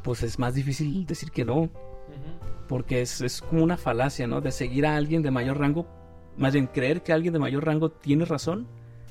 [0.03, 1.68] pues es más difícil decir que no,
[2.68, 4.40] porque es, es como una falacia, ¿no?
[4.40, 5.87] De seguir a alguien de mayor rango,
[6.37, 8.68] más bien creer que alguien de mayor rango tiene razón,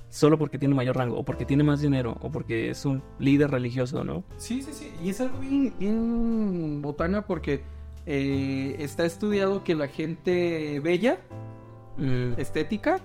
[0.10, 3.52] solo porque tiene mayor rango, o porque tiene más dinero, o porque es un líder
[3.52, 4.24] religioso, ¿no?
[4.38, 4.94] Sí, sí, sí.
[5.04, 7.64] Y es algo bien, bien botana porque
[8.06, 11.20] eh, está estudiado que la gente bella,
[11.98, 13.00] Mm, estética,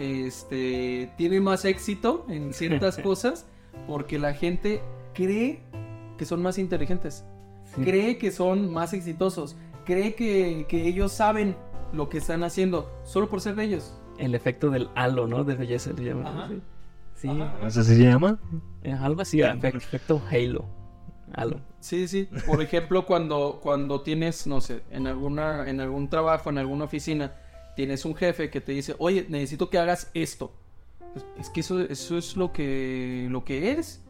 [0.00, 3.46] este, tiene más éxito en ciertas cosas
[3.86, 4.80] porque la gente
[5.14, 5.60] cree
[6.16, 7.24] que son más inteligentes,
[7.74, 7.82] sí.
[7.82, 11.54] cree que son más exitosos, cree que, que ellos saben
[11.92, 13.94] lo que están haciendo solo por ser bellos.
[14.18, 15.44] El efecto del halo, ¿no?
[15.44, 16.26] De belleza le llaman.
[16.26, 16.48] Ajá.
[16.48, 16.60] Sí,
[17.14, 17.58] Sí, Ajá.
[17.62, 18.38] ¿No sé si se llama?
[18.82, 20.64] eh, algo así, efecto, efecto halo.
[21.34, 21.60] Halo.
[21.80, 22.28] Sí, sí.
[22.46, 27.34] Por ejemplo, cuando, cuando tienes, no sé, en alguna, en algún trabajo, en alguna oficina,
[27.80, 30.52] tienes un jefe que te dice, oye, necesito que hagas esto.
[31.14, 34.04] Pues, Es que eso, eso es lo que, lo que eres.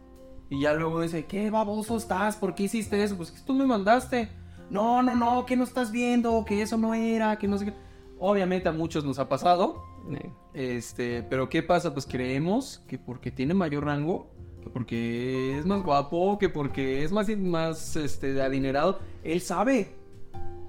[0.48, 2.35] Y ya luego dice, ¿qué baboso estás?
[2.35, 3.16] ¿Por qué hiciste eso?
[3.16, 4.28] Pues que tú me mandaste.
[4.70, 7.74] No, no, no, que no estás viendo, que eso no era, que no sé qué.
[8.18, 9.85] Obviamente a muchos nos ha pasado.
[10.11, 11.92] Eh, Este, pero ¿qué pasa?
[11.92, 14.33] Pues creemos que porque tiene mayor rango,
[14.64, 19.94] que porque es más guapo, que porque es más, más este, adinerado, él sabe.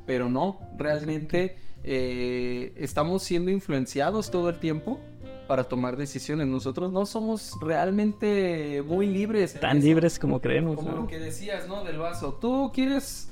[0.06, 5.00] Pero no, realmente eh, estamos siendo influenciados todo el tiempo
[5.48, 6.48] para tomar decisiones.
[6.48, 9.60] Nosotros no somos realmente muy libres.
[9.60, 9.88] tan eso.
[9.88, 10.76] libres como creemos.
[10.76, 10.98] Como ¿no?
[11.02, 11.84] lo que decías, ¿no?
[11.84, 12.34] Del vaso.
[12.40, 13.30] ¿Tú quieres.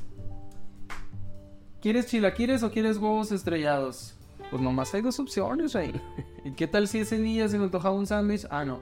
[1.81, 4.15] ¿Quieres chilaquiles o quieres huevos estrellados?
[4.49, 5.93] Pues nomás hay dos opciones ahí.
[6.43, 8.45] ¿Y qué tal si ese día se me antojaba un sándwich?
[8.49, 8.81] Ah, no.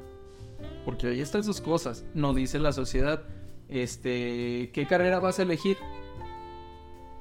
[0.84, 2.06] Porque ahí están sus cosas.
[2.14, 3.22] No dice la sociedad.
[3.68, 4.72] Este.
[4.74, 5.78] ¿Qué carrera vas a elegir?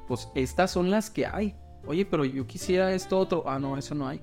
[0.08, 1.56] Pues estas son las que hay.
[1.86, 3.44] Oye, pero yo quisiera esto otro.
[3.46, 4.20] Ah, no, eso no hay.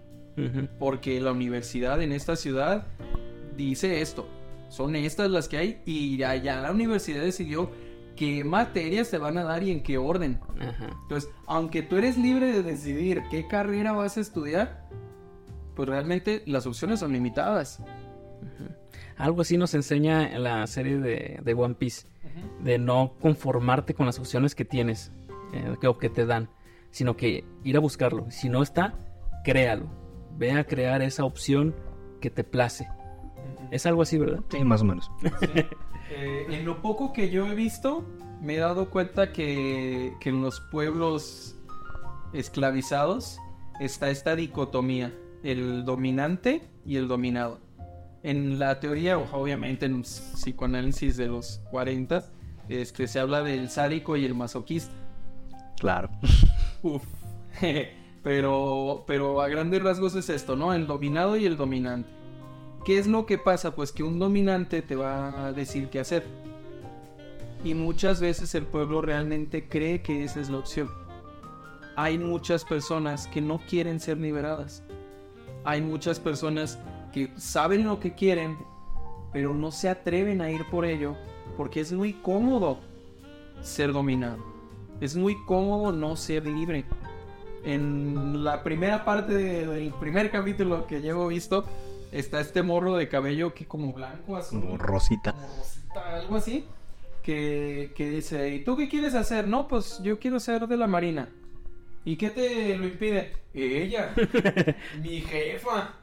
[0.80, 2.88] Porque la universidad en esta ciudad
[3.56, 4.28] dice esto.
[4.70, 7.70] Son estas las que hay y allá la universidad decidió
[8.16, 10.40] qué materias te van a dar y en qué orden.
[10.60, 10.90] Ajá.
[11.04, 14.90] Entonces, aunque tú eres libre de decidir qué carrera vas a estudiar,
[15.76, 17.80] pues realmente las opciones son limitadas.
[19.18, 22.08] Algo así nos enseña en la serie de, de One Piece.
[22.64, 25.12] De no conformarte con las opciones que tienes
[25.54, 26.50] eh, que- o que te dan.
[26.94, 28.26] Sino que ir a buscarlo.
[28.30, 28.94] Si no está,
[29.44, 29.88] créalo.
[30.38, 31.76] Ve a crear esa opción
[32.22, 32.88] que te place.
[33.72, 34.40] Es algo así, ¿verdad?
[34.50, 35.12] Sí, más o menos.
[36.16, 38.06] Eh, en lo poco que yo he visto,
[38.40, 41.56] me he dado cuenta que, que en los pueblos
[42.34, 43.40] esclavizados
[43.80, 45.12] está esta dicotomía,
[45.44, 47.62] el dominante y el dominado.
[48.22, 52.24] En la teoría, obviamente en un psicoanálisis de los 40,
[52.70, 54.94] este, se habla del sádico y el masoquista.
[55.80, 56.10] Claro.
[56.84, 57.04] Uf.
[58.24, 60.74] pero, pero a grandes rasgos es esto, ¿no?
[60.74, 62.10] El dominado y el dominante.
[62.86, 63.76] ¿Qué es lo que pasa?
[63.76, 66.26] Pues que un dominante te va a decir qué hacer.
[67.64, 70.90] Y muchas veces el pueblo realmente cree que esa es la opción.
[71.96, 74.84] Hay muchas personas que no quieren ser liberadas.
[75.64, 76.78] Hay muchas personas
[77.14, 78.58] que saben lo que quieren,
[79.32, 81.16] pero no se atreven a ir por ello
[81.56, 82.80] porque es muy cómodo
[83.62, 84.53] ser dominado.
[85.04, 86.86] Es muy cómodo no ser libre.
[87.66, 91.66] En la primera parte del primer capítulo que llevo visto,
[92.14, 94.62] está este morro de cabello que como blanco, azul.
[94.62, 95.34] Como rosita.
[95.34, 96.66] como rosita, algo así.
[97.22, 99.46] Que, que dice, ¿y tú qué quieres hacer?
[99.46, 101.28] No, pues yo quiero ser de la marina.
[102.06, 103.34] ¿Y qué te lo impide?
[103.54, 104.14] Ella,
[105.04, 105.96] mi jefa.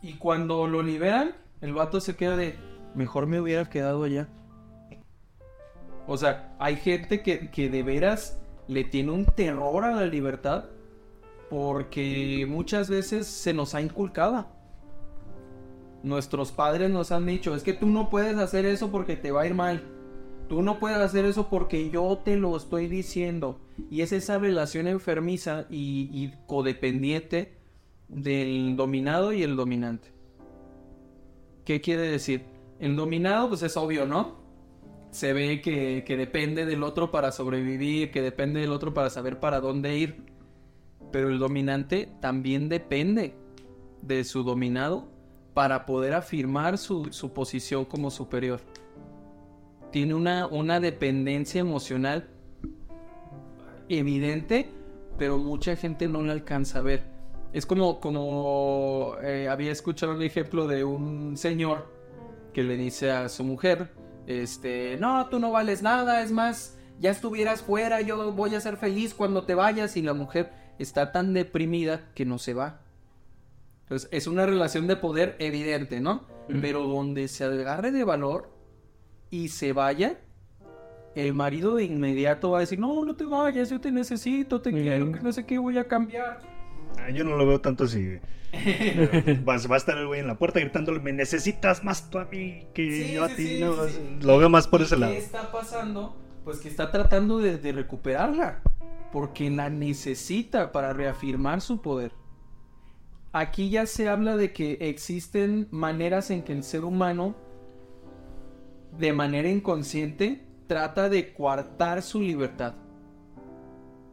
[0.00, 2.54] Y cuando lo liberan, el vato se queda de,
[2.94, 4.28] mejor me hubiera quedado allá.
[6.06, 8.38] O sea, hay gente que, que de veras
[8.68, 10.66] le tiene un terror a la libertad
[11.50, 14.46] porque muchas veces se nos ha inculcado.
[16.02, 19.42] Nuestros padres nos han dicho, es que tú no puedes hacer eso porque te va
[19.42, 19.82] a ir mal.
[20.48, 23.58] Tú no puedes hacer eso porque yo te lo estoy diciendo.
[23.90, 27.56] Y es esa relación enfermiza y, y codependiente
[28.08, 30.12] del dominado y el dominante.
[31.64, 32.44] ¿Qué quiere decir?
[32.78, 34.45] El dominado, pues es obvio, ¿no?
[35.10, 39.60] Se ve que, depende del otro para sobrevivir, que depende del otro para saber para
[39.60, 40.24] dónde ir.
[41.10, 43.34] Pero el dominante también depende
[44.02, 45.08] de su dominado
[45.54, 48.60] para poder afirmar su, posición como superior.
[49.90, 52.28] Tiene una, dependencia emocional
[53.88, 54.68] evidente,
[55.16, 57.04] pero mucha gente no la alcanza a ver.
[57.54, 61.86] Es como, eh, había escuchado un ejemplo de un señor
[62.52, 63.90] que le dice a su mujer,
[64.26, 68.76] este, no, tú no vales nada, es más, ya estuvieras fuera, yo voy a ser
[68.76, 72.80] feliz cuando te vayas y la mujer está tan deprimida que no se va.
[73.82, 76.24] Entonces, es una relación de poder evidente, ¿no?
[76.60, 78.50] Pero donde se agarre de valor
[79.30, 80.18] y se vaya,
[81.14, 84.72] el marido de inmediato va a decir, no, no te vayas, yo te necesito, te
[84.72, 86.55] quiero, que no sé qué voy a cambiar.
[86.98, 88.18] Ah, Yo no lo veo tanto así.
[89.46, 92.24] Va, va a estar el güey en la puerta gritándole, me necesitas más tú a
[92.26, 93.46] mí que Sí, yo a ti.
[93.46, 93.74] sí, no.
[94.22, 95.12] Lo veo más por ¿Y ese qué lado.
[95.12, 96.16] está pasando?
[96.44, 98.62] Pues que está tratando de, de recuperarla.
[99.12, 102.12] Porque la necesita para reafirmar su poder.
[103.32, 107.34] Aquí ya se habla de que existen maneras en que el ser humano,
[108.98, 112.74] de manera inconsciente, trata de coartar su libertad.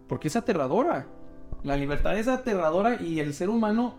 [0.08, 1.08] Porque es aterradora.
[1.64, 3.96] La libertad es aterradora y el ser humano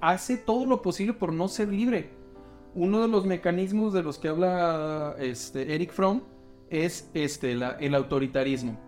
[0.00, 2.10] hace todo lo posible por no ser libre.
[2.74, 6.22] Uno de los mecanismos de los que habla este, Eric Fromm
[6.70, 8.78] es este, el autoritarismo.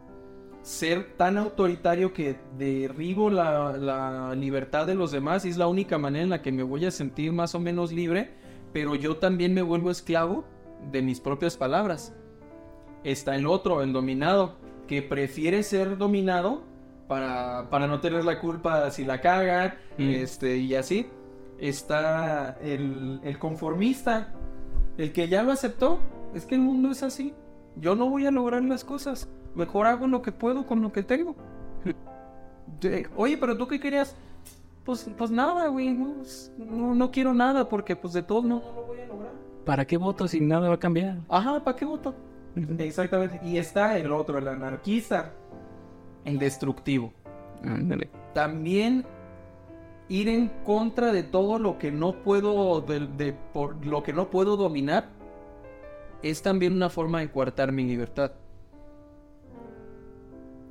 [0.62, 6.22] Ser tan autoritario que derribo la, la libertad de los demás es la única manera
[6.22, 8.30] en la que me voy a sentir más o menos libre,
[8.72, 10.44] pero yo también me vuelvo esclavo
[10.92, 12.14] de mis propias palabras.
[13.02, 16.69] Está el otro, el dominado, que prefiere ser dominado
[17.10, 20.10] para, para no tener la culpa si la caga, Mm.
[20.10, 21.08] este, y así.
[21.58, 24.32] Está el, el conformista,
[24.96, 25.98] el que ya lo aceptó.
[26.34, 27.34] Es que el mundo es así.
[27.74, 29.28] Yo no voy a lograr las cosas.
[29.56, 31.34] Mejor hago lo que puedo con lo que tengo.
[33.16, 34.14] Oye, pero tú qué querías?
[34.84, 35.92] Pues, pues nada, güey.
[35.92, 39.06] No, Pues, no, no quiero nada porque pues de todo no, no lo voy a
[39.06, 39.32] lograr.
[39.66, 41.18] ¿Para qué voto si nada va a cambiar?
[41.28, 42.14] Ajá, ¿para qué voto?
[42.78, 43.40] Exactamente.
[43.44, 45.32] Y está el otro, el anarquista,
[46.24, 47.12] el destructivo.
[47.62, 48.08] Ándale.
[48.34, 49.04] También
[50.08, 54.30] ir en contra de todo lo que no puedo, de, de- por lo que no
[54.30, 55.08] puedo dominar,
[56.22, 58.32] es también una forma de coartar mi libertad.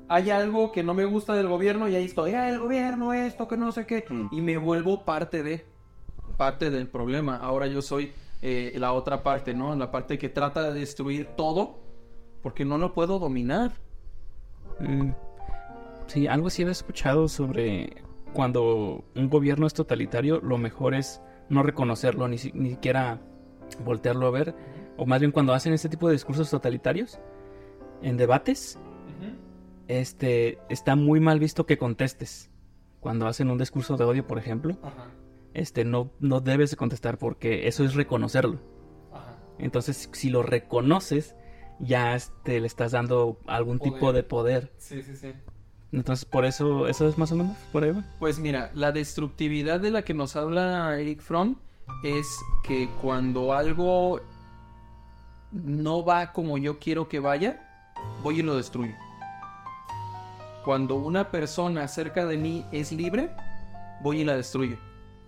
[0.07, 3.47] Hay algo que no me gusta del gobierno y ahí estoy, ah, el gobierno, esto,
[3.47, 4.27] que no sé qué, Mm.
[4.31, 5.65] y me vuelvo parte de,
[6.35, 7.37] parte del problema.
[7.37, 9.75] Ahora yo soy eh, la otra parte, ¿no?
[9.75, 11.79] La parte que trata de destruir todo
[12.41, 13.73] porque no lo puedo dominar.
[14.79, 15.11] Mm.
[16.09, 21.63] Sí, algo sí había escuchado sobre cuando un gobierno es totalitario, lo mejor es no
[21.63, 23.21] reconocerlo, ni, si- ni siquiera
[23.83, 24.55] voltearlo a ver.
[24.97, 27.19] O más bien cuando hacen este tipo de discursos totalitarios,
[28.01, 28.77] en debates,
[29.87, 32.51] este, está muy mal visto que contestes.
[32.99, 34.77] Cuando hacen un discurso de odio, por ejemplo,
[35.53, 38.59] este, no, no debes de contestar porque eso es reconocerlo.
[39.57, 41.35] Entonces, si lo reconoces,
[41.79, 44.71] ya este, le estás dando algún tipo de poder.
[44.77, 45.33] Sí, sí, sí.
[45.91, 47.91] Entonces, por eso, eso es más o menos por ahí.
[47.91, 48.03] va?
[48.19, 51.55] Pues mira, la destructividad de la que nos habla Eric Fromm
[52.03, 52.27] es
[52.63, 54.21] que cuando algo
[55.51, 57.59] no va como yo quiero que vaya,
[58.23, 58.93] voy y lo destruyo.
[60.63, 63.31] Cuando una persona cerca de mí es libre,
[64.01, 64.77] voy y la destruyo.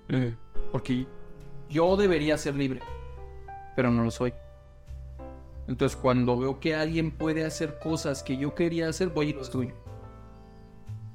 [0.10, 0.36] Mm.
[0.72, 1.08] Porque
[1.70, 2.82] yo debería ser libre,
[3.76, 4.34] pero no lo soy.
[5.68, 9.40] Entonces cuando veo que alguien puede hacer cosas que yo quería hacer, voy y lo
[9.40, 9.74] destruyo.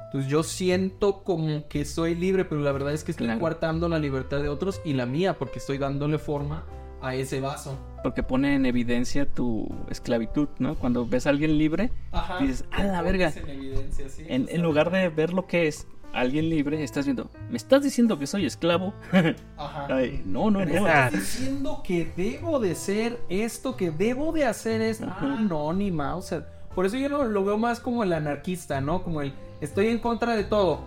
[0.07, 3.41] Entonces yo siento como que soy libre, pero la verdad es que estoy Claro.
[3.41, 6.65] coartando la libertad de otros y la mía, porque estoy dándole forma
[7.03, 7.77] a ese vaso.
[8.03, 10.77] Porque pone en evidencia tu esclavitud, ¿no?
[10.77, 12.39] Cuando ves a alguien libre, Ajá.
[12.39, 13.33] dices, a la verga.
[13.37, 16.83] En, evidencia, sí, En, o sea, en lugar de ver lo que es alguien libre,
[16.83, 18.95] estás viendo, ¿me estás diciendo que soy esclavo?
[19.59, 19.87] Ajá.
[19.91, 20.73] Ay, no, no, Me no.
[20.77, 25.05] estás diciendo que debo de ser esto, que debo de hacer esto.
[25.07, 25.37] Ajá.
[25.39, 26.47] Ah, no, ni Mauser.
[26.75, 29.03] Por eso yo lo, lo veo más como el anarquista, ¿no?
[29.03, 30.81] Como el estoy en contra de todo.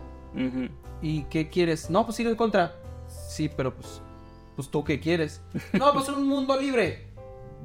[1.01, 1.89] ¿Y qué quieres?
[1.89, 2.75] No, pues sigo en contra.
[3.07, 4.01] Sí, pero pues,
[4.55, 5.41] pues tú qué quieres.
[5.73, 7.07] No, pues un mundo libre.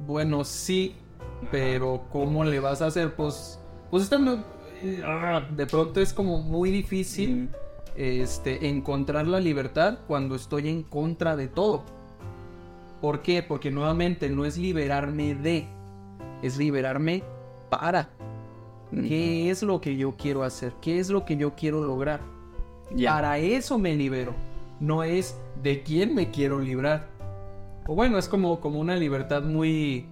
[0.05, 0.95] Bueno, sí,
[1.51, 3.15] pero ¿cómo le vas a hacer?
[3.15, 3.59] Pues,
[3.91, 7.49] pues eh, ah, de pronto es como muy difícil
[7.95, 11.83] este, encontrar la libertad cuando estoy en contra de todo.
[13.01, 13.43] ¿Por qué?
[13.43, 15.67] Porque nuevamente no es liberarme de,
[16.41, 17.23] es liberarme
[17.69, 18.09] para.
[18.91, 20.73] ¿Qué es lo que yo quiero hacer?
[20.81, 22.21] ¿Qué es lo que yo quiero lograr?
[23.03, 24.33] Para eso me libero.
[24.79, 27.07] No es de quién me quiero librar.
[27.87, 30.05] O bueno, es como, como una libertad muy,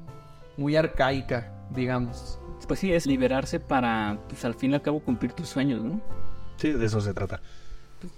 [0.58, 2.40] muy arcaica, digamos.
[2.68, 6.00] Pues sí, es liberarse para, pues al fin y al cabo, cumplir tus sueños, ¿no?
[6.58, 7.42] Sí, de eso se trata.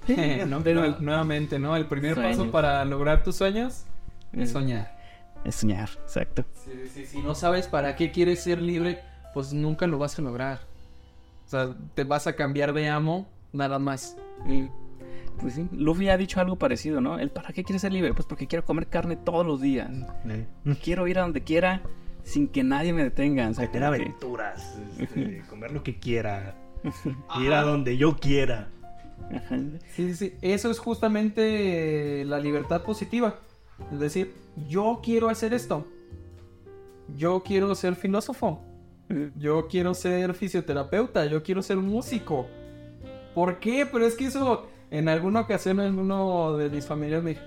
[0.47, 0.61] ¿no?
[0.61, 1.75] Pero nuevamente, ¿no?
[1.75, 3.85] El primer paso para lograr tus sueños
[4.33, 4.53] es Mm.
[4.53, 4.95] soñar.
[5.45, 6.43] Es soñar, exacto.
[7.11, 8.99] Si no sabes para qué quieres ser libre,
[9.35, 10.61] pues nunca lo vas a lograr.
[11.45, 14.15] O sea, te vas a cambiar de amo nada más.
[14.45, 14.67] Mm.
[15.41, 17.19] Pues sí, Luffy ha dicho algo parecido, ¿no?
[17.19, 19.91] El para qué quiere ser libre, pues porque quiero comer carne todos los días.
[20.81, 21.81] Quiero ir a donde quiera
[22.23, 23.49] sin que nadie me detenga.
[23.49, 26.55] O sea, Tener aventuras, este, comer lo que quiera,
[27.41, 28.69] ir a donde yo quiera.
[29.95, 30.33] Sí, sí, sí.
[30.41, 33.35] Eso es justamente la libertad positiva.
[33.91, 34.33] Es decir,
[34.69, 35.85] yo quiero hacer esto.
[37.17, 38.63] Yo quiero ser filósofo.
[39.37, 41.25] Yo quiero ser fisioterapeuta.
[41.25, 42.47] Yo quiero ser músico.
[43.33, 43.85] ¿Por qué?
[43.85, 47.43] Pero es que eso, en alguna ocasión, alguno de mis familiares me dijo,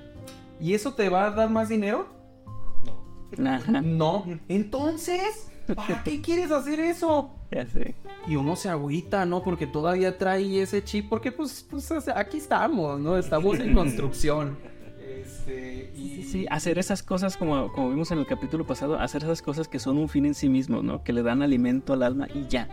[0.60, 2.06] ¿y eso te va a dar más dinero?
[3.44, 3.80] Ajá.
[3.82, 4.24] No.
[4.48, 7.30] Entonces, ¿para qué quieres hacer eso?
[7.50, 7.94] Ya sé.
[8.26, 9.42] Y uno se agüita, ¿no?
[9.42, 13.16] Porque todavía trae ese chip, porque pues, pues aquí estamos, ¿no?
[13.16, 14.58] Estamos en construcción.
[15.08, 16.08] Este, y...
[16.08, 19.68] Sí, sí, hacer esas cosas como, como vimos en el capítulo pasado, hacer esas cosas
[19.68, 21.02] que son un fin en sí mismo, ¿no?
[21.02, 22.68] Que le dan alimento al alma y ya.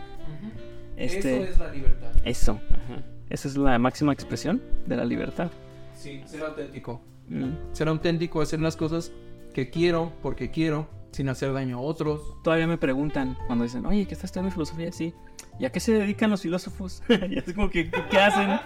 [0.96, 2.10] Este, Eso es la libertad.
[2.24, 2.60] eso.
[2.70, 3.02] ajá.
[3.28, 5.50] Esa es la máxima expresión de la libertad.
[5.94, 7.02] Sí, ser auténtico.
[7.28, 7.54] Mm.
[7.72, 9.12] Ser auténtico, hacer las cosas
[9.52, 12.20] que quiero, porque quiero, sin hacer daño a otros.
[12.44, 14.92] Todavía me preguntan cuando dicen, oye, ¿qué estás estudiando filosofía?
[14.92, 15.12] Sí.
[15.58, 17.02] ¿Y a qué se dedican los filósofos?
[17.08, 18.60] y así como que, ¿qué, hacen?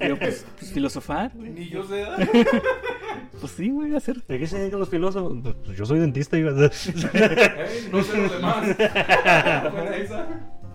[0.08, 1.34] Yo, pues, pues, filosofar.
[1.36, 2.04] Ni yo sé.
[3.40, 4.22] Pues sí, güey, hacer.
[4.26, 5.38] ¿De qué se dedican los filósofos?
[5.64, 6.38] Pues yo soy dentista.
[6.38, 6.54] iba a
[7.92, 8.76] no sé lo demás.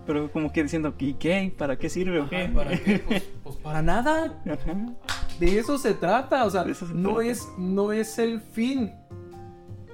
[0.05, 1.53] Pero como que diciendo, ¿y qué?
[1.55, 2.49] ¿Para qué sirve o qué?
[2.53, 2.99] ¿Para qué?
[2.99, 4.41] Pues, pues para nada.
[4.43, 4.75] Ajá.
[5.39, 7.29] De eso se trata, o sea, se no trata.
[7.29, 8.91] es, no es el fin.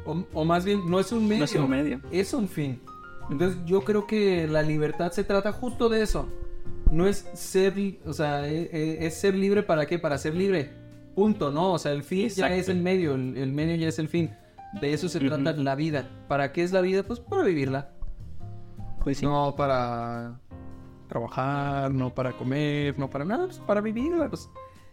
[0.05, 1.39] O, o más bien, no es un medio.
[1.39, 2.01] No es un medio.
[2.11, 2.79] Es un fin.
[3.29, 6.29] Entonces yo creo que la libertad se trata justo de eso.
[6.91, 7.73] No es ser,
[8.05, 9.99] o sea, e- e- es, ser libre para qué?
[9.99, 10.71] Para ser libre.
[11.15, 11.73] Punto, ¿no?
[11.73, 14.31] O sea, el fin ya es el medio, el, el medio ya es el fin.
[14.81, 16.09] De eso se trata la vida.
[16.27, 17.03] ¿Para qué es la vida?
[17.03, 17.91] Pues para vivirla.
[19.03, 19.25] Pues sí.
[19.25, 20.39] No para
[21.07, 24.29] trabajar, no para comer, no para nada, pues para vivirla.
[24.29, 24.49] pues.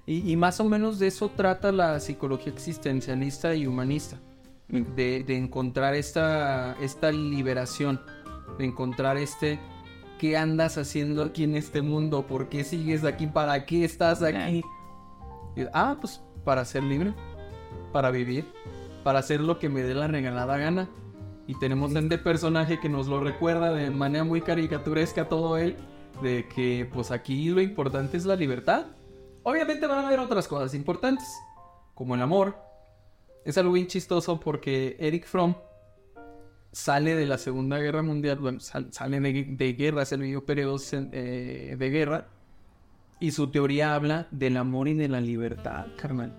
[0.06, 4.18] Y, y más o menos de eso trata la psicología existencialista y humanista.
[4.68, 4.82] Mm.
[4.94, 8.00] De, de encontrar esta, esta liberación,
[8.58, 9.58] de encontrar este...
[10.18, 12.24] ¿Qué andas haciendo aquí en este mundo?
[12.28, 13.26] ¿Por qué sigues aquí?
[13.26, 14.62] ¿Para qué estás aquí?
[15.56, 17.14] Y, ah, pues para ser libre,
[17.92, 18.46] para vivir,
[19.04, 20.88] para hacer lo que me dé la regalada gana.
[21.46, 25.76] Y tenemos este personaje que nos lo recuerda de manera muy caricaturesca todo él,
[26.22, 28.86] de que pues aquí lo importante es la libertad.
[29.42, 31.26] Obviamente van a haber otras cosas importantes,
[31.94, 32.56] como el amor.
[33.44, 35.56] Es algo bien chistoso porque Eric Fromm
[36.70, 40.92] sale de la Segunda Guerra Mundial, bueno, sal- sale de, de guerra, se vivió periodos
[40.94, 42.28] eh, de guerra,
[43.22, 46.36] y su teoría habla del amor y de la libertad, carnal.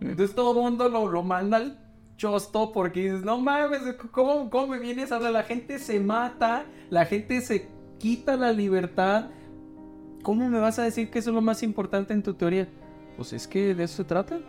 [0.00, 1.78] Entonces todo el mundo lo, lo manda al
[2.16, 5.30] chosto porque dices, no mames, ¿cómo, cómo me vienes a hablar?
[5.30, 7.68] La gente se mata, la gente se
[8.00, 9.30] quita la libertad.
[10.24, 12.68] ¿Cómo me vas a decir que eso es lo más importante en tu teoría?
[13.16, 14.40] Pues es que de eso se trata.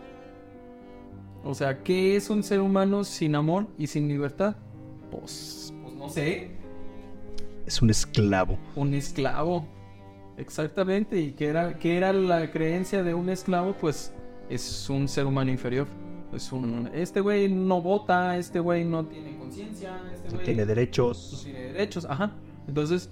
[1.44, 4.56] O sea, ¿qué es un ser humano sin amor y sin libertad?
[5.12, 6.50] Pues, pues no sé.
[7.66, 8.58] Es un esclavo.
[8.74, 9.73] Un esclavo.
[10.36, 11.18] Exactamente.
[11.20, 13.74] ¿Y qué era, qué era la creencia de un esclavo?
[13.80, 14.12] Pues
[14.48, 15.86] es un ser humano inferior.
[16.32, 20.62] Es un, este güey no vota, este güey no tiene conciencia, este No güey tiene
[20.62, 21.42] no derechos.
[21.44, 22.32] tiene derechos, ajá.
[22.66, 23.08] Entonces,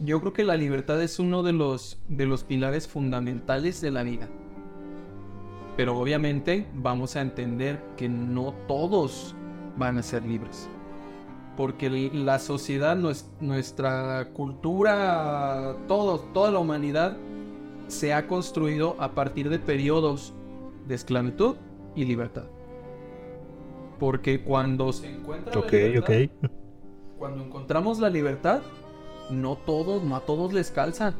[0.00, 4.02] yo creo que la libertad es uno de los, de los pilares fundamentales de la
[4.02, 4.28] vida.
[5.76, 9.34] Pero obviamente vamos a entender que no todos
[9.76, 10.68] van a ser libres.
[11.56, 17.16] Porque la sociedad, nues- nuestra cultura, todo, toda la humanidad
[17.88, 20.32] se ha construido a partir de periodos
[20.86, 21.56] de esclavitud
[21.94, 22.44] y libertad.
[23.98, 26.50] Porque cuando se encuentra la Ok, libertad, ok.
[27.18, 28.62] cuando encontramos la libertad,
[29.30, 31.14] no todos, no a todos les calza.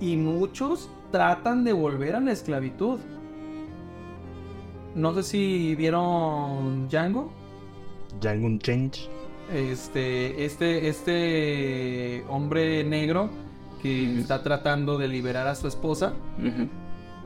[0.00, 3.00] Y muchos tratan de volver a la esclavitud.
[4.94, 7.32] No sé si vieron Django.
[8.20, 9.10] Django Change.
[9.50, 13.30] Este, este, este hombre negro
[13.82, 16.14] que está tratando de liberar a su esposa.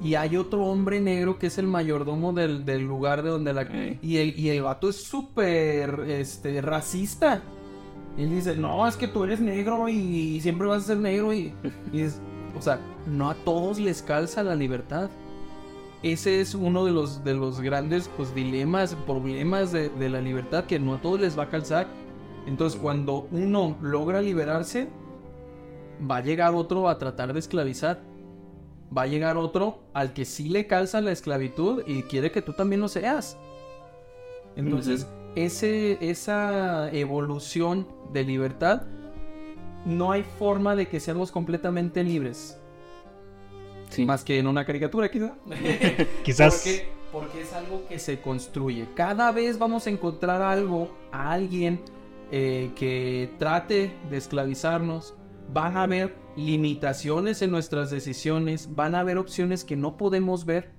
[0.03, 3.67] Y hay otro hombre negro que es el mayordomo del, del lugar de donde la...
[4.03, 7.43] Y el, y el vato es súper este, racista.
[8.17, 11.33] Y él dice, no, es que tú eres negro y siempre vas a ser negro.
[11.33, 11.53] Y,
[11.93, 12.21] y es,
[12.59, 15.11] o sea, no a todos les calza la libertad.
[16.03, 20.64] Ese es uno de los, de los grandes pues, dilemas, problemas de, de la libertad,
[20.64, 21.87] que no a todos les va a calzar.
[22.47, 24.88] Entonces, cuando uno logra liberarse,
[26.09, 28.01] va a llegar otro a tratar de esclavizar
[28.97, 32.53] va a llegar otro al que sí le calza la esclavitud y quiere que tú
[32.53, 33.36] también lo seas.
[34.55, 38.82] Entonces, ese, esa evolución de libertad,
[39.84, 42.59] no hay forma de que seamos completamente libres.
[43.90, 44.05] Sí.
[44.05, 45.34] Más que en una caricatura, quizá.
[46.24, 46.57] Quizás.
[46.57, 48.88] Porque, porque es algo que se construye.
[48.97, 51.80] Cada vez vamos a encontrar algo, a alguien
[52.33, 55.14] eh, que trate de esclavizarnos.
[55.53, 58.74] Van a haber limitaciones en nuestras decisiones.
[58.74, 60.70] Van a haber opciones que no podemos ver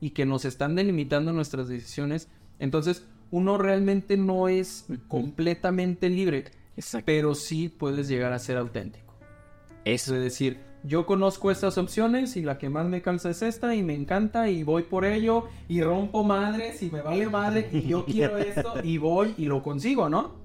[0.00, 2.28] y que nos están delimitando nuestras decisiones.
[2.58, 6.44] Entonces, uno realmente no es completamente libre,
[6.76, 7.04] Exacto.
[7.06, 9.14] pero sí puedes llegar a ser auténtico.
[9.84, 10.14] Es Eso.
[10.14, 13.94] decir, yo conozco estas opciones y la que más me calza es esta y me
[13.94, 18.36] encanta y voy por ello y rompo madres y me vale madre y yo quiero
[18.38, 20.43] esto y voy y lo consigo, ¿no?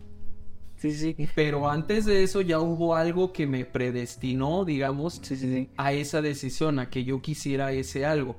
[0.80, 1.16] Sí, sí.
[1.36, 5.70] Pero antes de eso ya hubo algo que me predestinó, digamos, Sí, sí, sí.
[5.78, 8.38] a esa decisión, a que yo quisiera ese algo.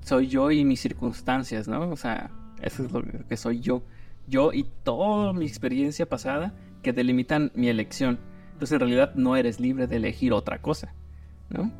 [0.00, 1.90] Soy yo y mis circunstancias, ¿no?
[1.90, 2.30] O sea,
[2.62, 3.82] eso es lo que soy yo.
[4.26, 8.18] Yo y toda mi experiencia pasada que delimitan mi elección.
[8.52, 10.94] Entonces, en realidad, no eres libre de elegir otra cosa,
[11.50, 11.70] ¿no?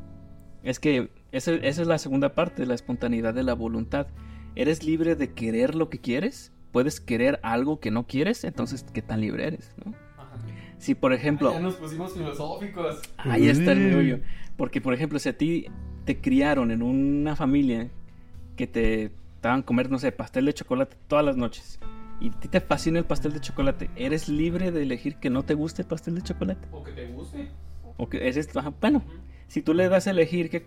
[0.63, 4.09] Es que esa, esa es la segunda parte de la espontaneidad de la voluntad.
[4.55, 6.53] Eres libre de querer lo que quieres.
[6.77, 9.95] Puedes querer algo que no quieres, entonces, ¿qué tan libre eres, no?
[10.77, 11.51] Si, por ejemplo...
[11.51, 13.01] Ya nos pusimos filosóficos.
[13.17, 14.19] Ahí está el meollo.
[14.59, 15.69] Porque, por ejemplo, si a ti
[16.05, 17.89] te criaron en una familia
[18.57, 19.11] que te
[19.41, 21.81] daban comer, no sé, pastel de chocolate todas las noches,
[22.21, 25.45] y a ti te fascina el pastel de chocolate, ¿eres libre de elegir que no
[25.45, 26.69] te guste el pastel de chocolate?
[26.73, 27.49] O que te guste.
[27.97, 29.03] O que eres, ajá, bueno,
[29.49, 30.67] si tú le das a elegir que,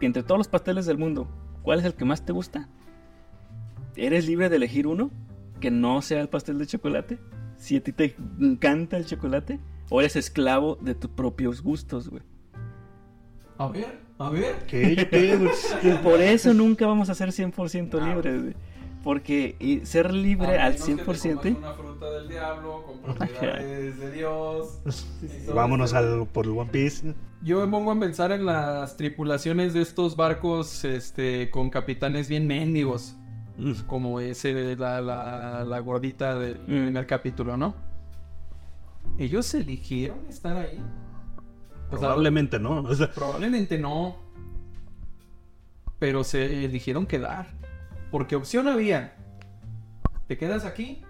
[0.00, 1.28] que entre todos los pasteles del mundo,
[1.62, 2.68] ¿cuál es el que más te gusta?
[3.94, 5.12] ¿Eres libre de elegir uno
[5.60, 7.18] que no sea el pastel de chocolate?
[7.56, 12.22] Si a ti te encanta el chocolate, o eres esclavo de tus propios gustos, güey.
[13.58, 14.56] A ver, a ver.
[14.66, 14.96] ¿Qué?
[14.96, 15.38] ¿Yo qué?
[15.82, 18.54] Y por eso nunca vamos a ser 100% Ah, libres, güey.
[19.02, 21.54] Porque y ser libre A al menos que te 100%...
[21.54, 24.80] comas una fruta del diablo con propiedades de Dios.
[25.54, 27.14] Vámonos al, por el One Piece.
[27.42, 32.48] Yo me pongo a pensar en las tripulaciones de estos barcos este, con capitanes bien
[32.48, 33.14] mendigos.
[33.86, 36.64] Como ese la, la, la gordita del Mm.
[36.66, 37.74] primer capítulo, ¿no?
[39.18, 40.78] Ellos eligieron estar ahí.
[41.88, 42.80] O sea, Probablemente no.
[42.82, 44.16] O sea, probablemente no.
[45.98, 47.46] Pero se eligieron quedar.
[48.10, 49.14] Porque opción había.
[50.26, 51.02] ¿Te quedas aquí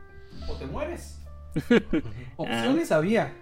[0.48, 1.20] o te mueres?
[2.36, 3.32] Opciones había.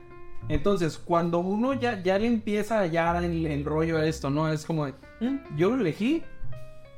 [0.48, 4.48] Entonces, cuando uno ya, ya le empieza a hallar el, el rollo a esto, ¿no?
[4.50, 6.22] Es como, de, "Mm, yo lo elegí.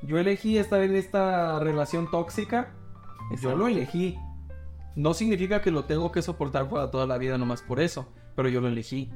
[0.06, 2.72] Yo elegí estar en esta relación tóxica.
[3.42, 4.16] Yo lo elegí.
[4.94, 8.48] No significa que lo tengo que soportar para toda la vida nomás por eso, pero
[8.48, 9.10] yo lo elegí.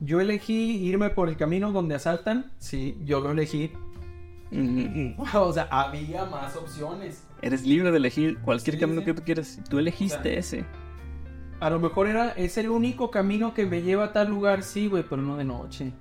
[0.00, 3.70] Yo elegí irme por el camino donde asaltan, sí, yo lo elegí.
[4.50, 5.14] Ujú.
[5.38, 7.26] O sea, había más opciones.
[7.42, 9.04] Eres libre de elegir cualquier Sí, camino sí.
[9.06, 9.60] que tú quieras.
[9.68, 10.64] Tú elegiste O sea, ese.
[11.60, 14.88] A lo mejor era, es el único camino que me lleva a tal lugar, sí,
[14.88, 15.92] güey, pero no de noche.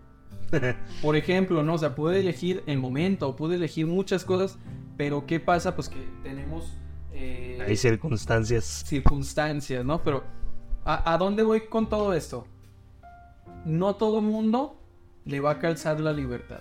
[1.01, 1.75] Por ejemplo, ¿no?
[1.75, 4.57] O sea, pude elegir el momento, pude elegir muchas cosas,
[4.97, 5.75] pero ¿qué pasa?
[5.75, 6.77] Pues que tenemos
[7.13, 8.83] eh, Hay circunstancias.
[8.87, 10.03] circunstancias, ¿no?
[10.03, 10.23] Pero
[10.85, 12.47] ¿a, a dónde voy con todo esto?
[13.65, 14.79] No todo mundo
[15.25, 16.59] le va a calzar la libertad.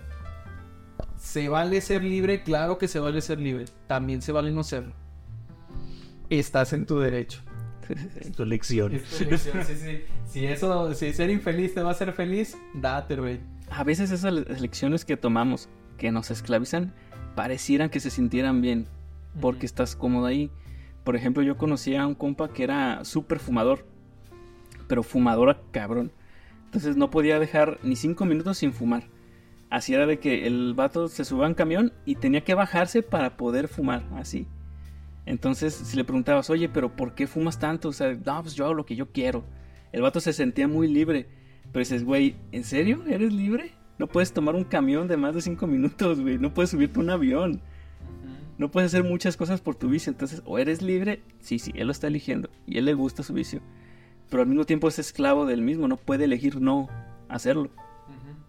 [1.16, 2.42] ¿Se vale ser libre?
[2.42, 3.64] Claro que se vale ser libre.
[3.86, 4.92] También se vale no serlo.
[6.30, 7.40] Estás en tu derecho.
[8.16, 8.94] Es tu elección.
[8.94, 10.02] Es tu elección, sí, sí.
[10.26, 13.40] Si eso, si ser infeliz te va a hacer feliz, date, güey.
[13.74, 15.68] A veces esas le- elecciones que tomamos,
[15.98, 16.94] que nos esclavizan,
[17.34, 18.86] parecieran que se sintieran bien,
[19.40, 20.50] porque estás cómodo ahí.
[21.04, 23.86] Por ejemplo, yo conocí a un compa que era súper fumador,
[24.88, 26.12] pero fumador a cabrón.
[26.66, 29.04] Entonces no podía dejar ni cinco minutos sin fumar.
[29.70, 33.02] Así era de que el vato se subía a un camión y tenía que bajarse
[33.02, 34.46] para poder fumar, así.
[35.24, 37.88] Entonces, si le preguntabas, oye, pero ¿por qué fumas tanto?
[37.88, 39.44] O sea, no, pues yo hago lo que yo quiero.
[39.92, 41.28] El vato se sentía muy libre.
[41.72, 43.02] Pero dices, güey, ¿en serio?
[43.06, 43.72] ¿Eres libre?
[43.98, 46.38] No puedes tomar un camión de más de cinco minutos, güey.
[46.38, 47.60] No puedes subirte a un avión.
[48.58, 50.10] No puedes hacer muchas cosas por tu vicio.
[50.10, 52.50] Entonces, o eres libre, sí, sí, él lo está eligiendo.
[52.66, 53.60] Y él le gusta su vicio.
[54.28, 55.88] Pero al mismo tiempo es esclavo del mismo.
[55.88, 56.88] No puede elegir no
[57.28, 57.70] hacerlo.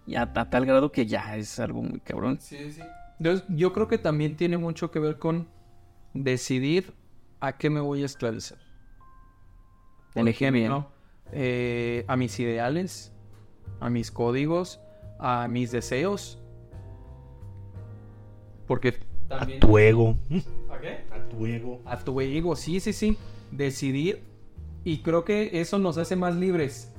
[0.06, 2.38] Y a, a tal grado que ya es algo muy cabrón.
[2.42, 2.82] Sí, sí.
[3.20, 5.48] Entonces, yo creo que también tiene mucho que ver con
[6.14, 6.94] decidir
[7.40, 8.58] a qué me voy a esclavizar.
[10.14, 10.70] Elegí bien.
[10.70, 10.92] ¿no?
[11.32, 13.13] Eh, a mis ideales,
[13.80, 14.80] a mis códigos,
[15.20, 16.40] a mis deseos.
[18.68, 18.96] Porque
[19.30, 19.60] A también...
[19.60, 20.16] tu ego.
[20.70, 21.06] ¿A qué?
[21.12, 21.82] A tu ego.
[21.86, 23.18] A tu ego, sí, sí, sí.
[23.52, 24.24] Decidir.
[24.84, 26.92] Y creo que eso nos hace más libres.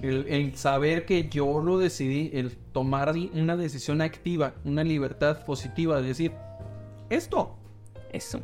[0.00, 6.00] El, el saber que yo lo decidí, el tomar una decisión activa, una libertad positiva,
[6.00, 6.32] de decir,
[7.10, 7.56] esto,
[8.10, 8.40] Eso.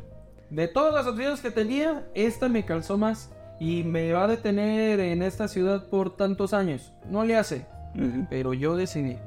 [0.51, 4.99] de todas las opciones que tenía, esta me calzó más y me va a detener
[4.99, 6.93] en esta ciudad por tantos años.
[7.09, 7.65] No le hace,
[8.29, 9.17] pero yo decidí.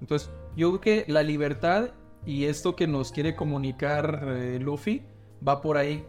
[0.00, 1.90] Entonces, yo creo que la libertad
[2.26, 5.02] y esto que nos quiere comunicar eh, Luffy
[5.46, 6.04] va por ahí.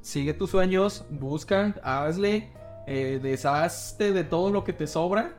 [0.00, 2.50] Sigue tus sueños, busca, hazle,
[2.86, 5.34] eh, deshazte de todo lo que te sobra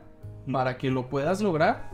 [0.50, 1.90] para que lo puedas lograr.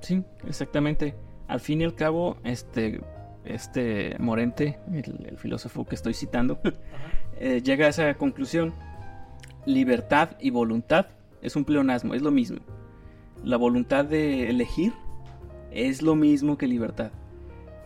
[0.00, 1.14] Sí, exactamente.
[1.48, 3.00] Al fin y al cabo, este,
[3.44, 6.60] este Morente, el, el filósofo que estoy citando,
[7.38, 8.74] eh, llega a esa conclusión.
[9.66, 11.06] Libertad y voluntad
[11.42, 12.60] es un pleonasmo, es lo mismo.
[13.44, 14.92] La voluntad de elegir
[15.70, 17.10] es lo mismo que libertad.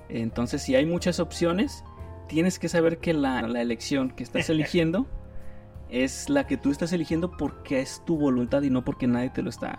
[0.09, 1.85] Entonces, si hay muchas opciones,
[2.29, 5.07] tienes que saber que la, la elección que estás eligiendo
[5.91, 9.43] es la que tú estás eligiendo porque es tu voluntad y no porque nadie te
[9.43, 9.79] lo está.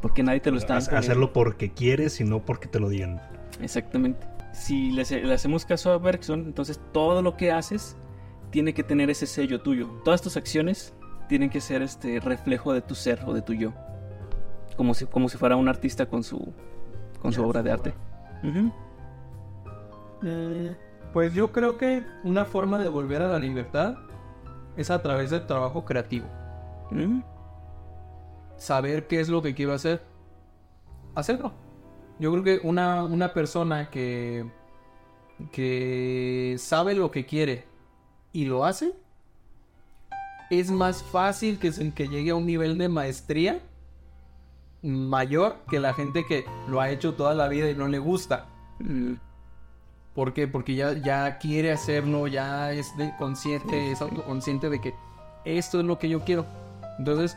[0.00, 0.76] Porque nadie te lo está.
[0.76, 3.20] Hacerlo porque quieres y no porque te lo digan.
[3.60, 4.26] Exactamente.
[4.52, 7.96] Si le, hace- le hacemos caso a Bergson, entonces todo lo que haces
[8.50, 9.88] tiene que tener ese sello tuyo.
[10.04, 10.94] Todas tus acciones
[11.28, 13.72] tienen que ser este reflejo de tu ser o de tu yo.
[14.76, 16.52] Como si, como si fuera un artista con su,
[17.20, 17.94] con su obra de arte.
[18.42, 18.70] Ujú.
[21.12, 23.96] Pues yo creo que una forma de volver a la libertad
[24.76, 26.26] es a través del trabajo creativo.
[28.56, 30.02] Saber qué es lo que quiero hacer.
[31.14, 31.52] Hacerlo.
[32.22, 34.46] Yo creo que una, una persona que,
[35.50, 37.64] que sabe lo que quiere
[38.32, 38.92] y lo hace,
[40.48, 43.60] es más fácil que, que llegue a un nivel de maestría
[44.82, 48.46] mayor que la gente que lo ha hecho toda la vida y no le gusta.
[48.78, 49.14] Mm,
[50.14, 50.46] ¿Por qué?
[50.46, 54.94] Porque ya, ya quiere hacerlo, ya es de- consciente, es autoconsciente de que
[55.44, 56.46] esto es lo que yo quiero.
[57.00, 57.36] Entonces,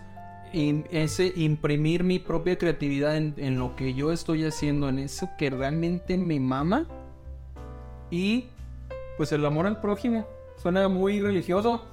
[0.91, 5.49] ese imprimir mi propia creatividad en, en lo que yo estoy haciendo, en eso que
[5.49, 6.85] realmente me mama.
[8.09, 8.45] Y
[9.17, 10.25] pues el amor al prójimo.
[10.57, 11.83] Suena muy religioso,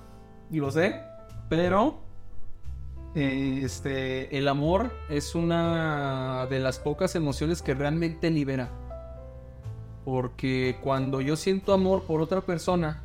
[0.51, 1.01] y lo sé,
[1.49, 1.99] pero
[3.15, 8.71] eh, este, el amor es una de las pocas emociones que realmente libera.
[10.05, 13.03] Porque cuando yo siento amor por otra persona,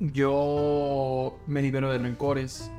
[0.00, 2.70] yo me libero de rencores,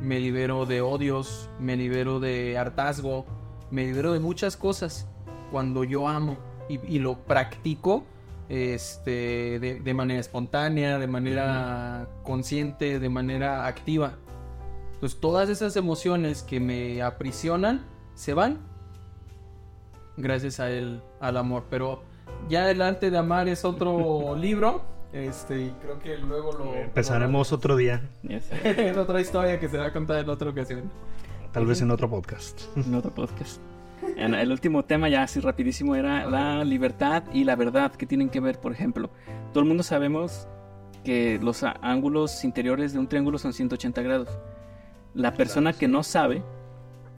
[0.00, 3.26] me libero de odios, me libero de hartazgo,
[3.70, 5.08] me libero de muchas cosas
[5.50, 6.36] cuando yo amo
[6.68, 8.04] y, y lo practico
[8.48, 14.14] este, de, de manera espontánea, de manera consciente, de manera activa.
[14.94, 17.84] Entonces todas esas emociones que me aprisionan
[18.14, 18.60] se van
[20.16, 21.64] gracias a él, al amor.
[21.70, 22.02] Pero
[22.48, 24.82] ya el arte de amar es otro libro.
[25.16, 28.50] Este, y creo que luego lo Empezaremos otro día, es
[28.96, 30.90] otra historia que se va a contar en otra ocasión.
[31.52, 32.60] tal vez en otro podcast.
[32.76, 33.60] en otro podcast.
[34.16, 37.92] En el último tema, ya así rapidísimo, era la libertad y la verdad.
[37.92, 39.08] que tienen que ver, por ejemplo?
[39.52, 40.46] Todo el mundo sabemos
[41.02, 44.28] que los a- ángulos interiores de un triángulo son 180 grados.
[45.14, 46.42] La persona que no sabe,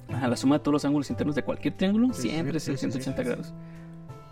[0.09, 2.80] a la suma de todos los ángulos internos de cualquier triángulo, Sí, siempre sí, es
[2.80, 3.28] sí, sí, 180 sí, sí.
[3.28, 3.55] grados.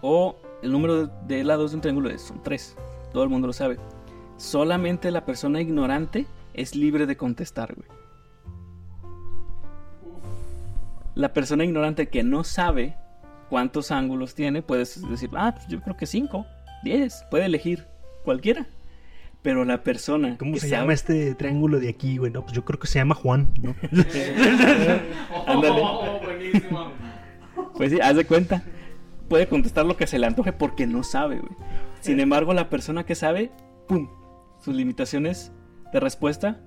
[0.03, 2.77] O el número de, de lados de un triángulo es, son 3.
[3.17, 3.79] Todo el mundo lo sabe.
[4.37, 7.89] Solamente la persona ignorante es libre de contestar, güey.
[11.15, 12.95] La persona ignorante que no sabe
[13.49, 16.45] cuántos ángulos tiene, puedes decir, ah, pues yo creo que 5,
[16.85, 17.87] 10, puede elegir
[18.23, 18.67] cualquiera.
[19.41, 22.31] Pero la persona ¿Cómo que se sabe- llama este triángulo de aquí, güey?
[22.31, 23.75] No, pues yo creo que se llama Juan, ¿no?
[25.47, 25.81] Ándale.
[25.83, 26.91] Oh, buenísimo.
[27.79, 28.63] Pues sí, haz de cuenta.
[29.31, 31.53] Puede contestar lo que se le antoje porque no sabe, güey.
[32.07, 33.51] Sin embargo, la persona que sabe,
[33.89, 34.09] ¡pum!
[34.61, 35.53] Sus limitaciones
[35.93, 36.61] de respuesta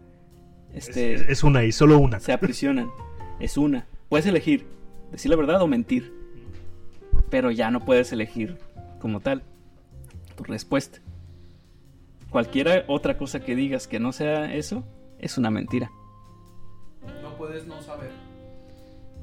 [0.73, 2.19] este, Es, es una y solo una.
[2.19, 2.89] se aprisionan.
[3.39, 3.87] Es una.
[4.09, 4.67] Puedes elegir
[5.11, 6.13] decir la verdad o mentir.
[7.29, 8.57] Pero ya no puedes elegir
[8.99, 9.43] como tal
[10.35, 10.99] tu respuesta.
[12.29, 14.83] Cualquier otra cosa que digas que no sea eso,
[15.19, 15.91] es una mentira.
[17.23, 18.11] No puedes no saber.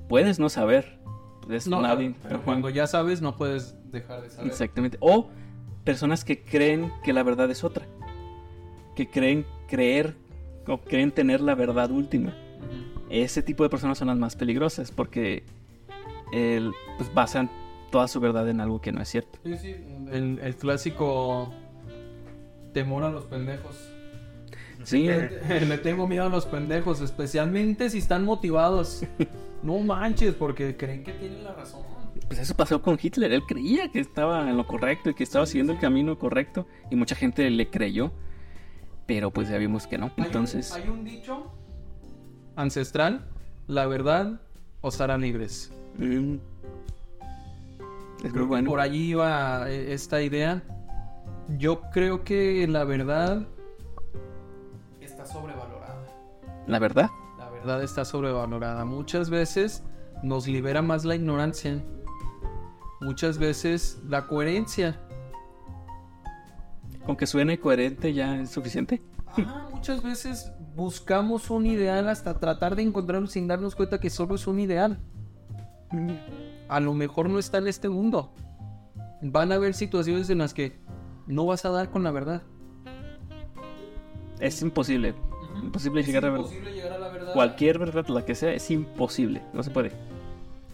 [0.08, 0.98] Puedes no saber.
[1.48, 4.50] Es No, nadie- pero cuando ya sabes, no puedes dejar de saber.
[4.50, 4.98] Exactamente.
[5.00, 5.30] O
[5.86, 7.86] personas que creen que la verdad es otra.
[8.94, 10.16] Que creen creer
[10.66, 12.34] o creen tener la verdad última.
[13.08, 15.44] Ese tipo de personas son las más peligrosas porque
[16.32, 17.48] el, pues basan
[17.92, 19.38] toda su verdad en algo que no es cierto.
[19.44, 19.76] Sí, sí,
[20.10, 21.54] el, el clásico
[22.74, 23.76] temor a los pendejos.
[24.82, 25.06] Sí,
[25.48, 29.04] Le tengo miedo a los pendejos, especialmente si están motivados.
[29.62, 31.80] No manches, porque creen que tienen la razón.
[32.28, 33.32] Pues eso pasó con Hitler.
[33.32, 36.96] Él creía que estaba en lo correcto y que estaba siguiendo el camino correcto y
[36.96, 38.12] mucha gente le creyó.
[39.06, 40.06] Pero pues ya vimos que no.
[40.06, 41.52] Hay un- Entonces, Hay un, dicho
[42.56, 43.28] ancestral,
[43.68, 44.40] la verdad
[44.80, 45.72] os hará libres.
[45.98, 46.34] mm,
[48.24, 48.70] es muy bueno.
[48.70, 50.62] Por allí va eh, esta idea.
[51.58, 53.46] Yo creo que la verdad
[55.00, 56.04] está sobrevalorada.
[56.66, 57.10] La verdad.
[57.38, 58.84] La verdad está sobrevalorada.
[58.84, 59.84] Muchas veces
[60.24, 61.80] nos libera más la ignorancia.
[63.00, 64.98] Muchas veces la coherencia.
[67.04, 69.02] Con que suene coherente ya es suficiente.
[69.70, 74.46] Muchas veces buscamos un ideal hasta tratar de encontrarlo sin darnos cuenta que solo es
[74.46, 74.98] un ideal.
[76.68, 78.32] A lo mejor no está en este mundo.
[79.22, 80.78] Van a haber situaciones en las que
[81.26, 82.42] no vas a dar con la verdad.
[84.40, 85.14] Es imposible.
[85.62, 86.40] Imposible Es llegar a ver.
[86.40, 87.32] imposible llegar a la verdad.
[87.32, 89.42] Cualquier verdad, la que sea, es imposible.
[89.54, 89.92] No se puede.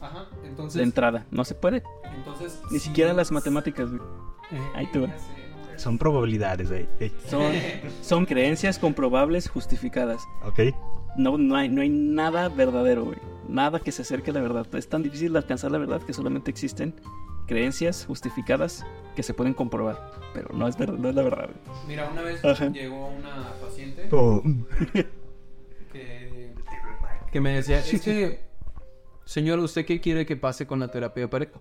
[0.02, 0.26] Ajá,
[0.74, 1.82] De entrada, no se puede.
[2.16, 2.88] entonces Ni sí.
[2.88, 4.02] siquiera las matemáticas, güey.
[4.50, 5.12] Eh.
[5.76, 6.86] Son probabilidades, güey.
[7.00, 7.52] Ey, Son,
[8.02, 10.22] son creencias comprobables justificadas.
[10.44, 10.60] Ok.
[11.16, 13.18] No, no, hay, no hay nada verdadero, güey.
[13.48, 14.66] Nada que se acerque a la verdad.
[14.74, 16.94] Es tan difícil de alcanzar la verdad que solamente existen
[17.46, 18.84] creencias justificadas
[19.16, 20.10] que se pueden comprobar.
[20.34, 21.78] Pero no es, verdad, no es la verdad, güey.
[21.86, 22.68] Mira, una vez Ajá.
[22.68, 24.42] llegó una paciente Oh,
[25.92, 26.52] que,
[27.30, 28.40] que me decía, es que,
[29.24, 31.60] señor, ¿usted qué quiere que pase con la terapia de pareja?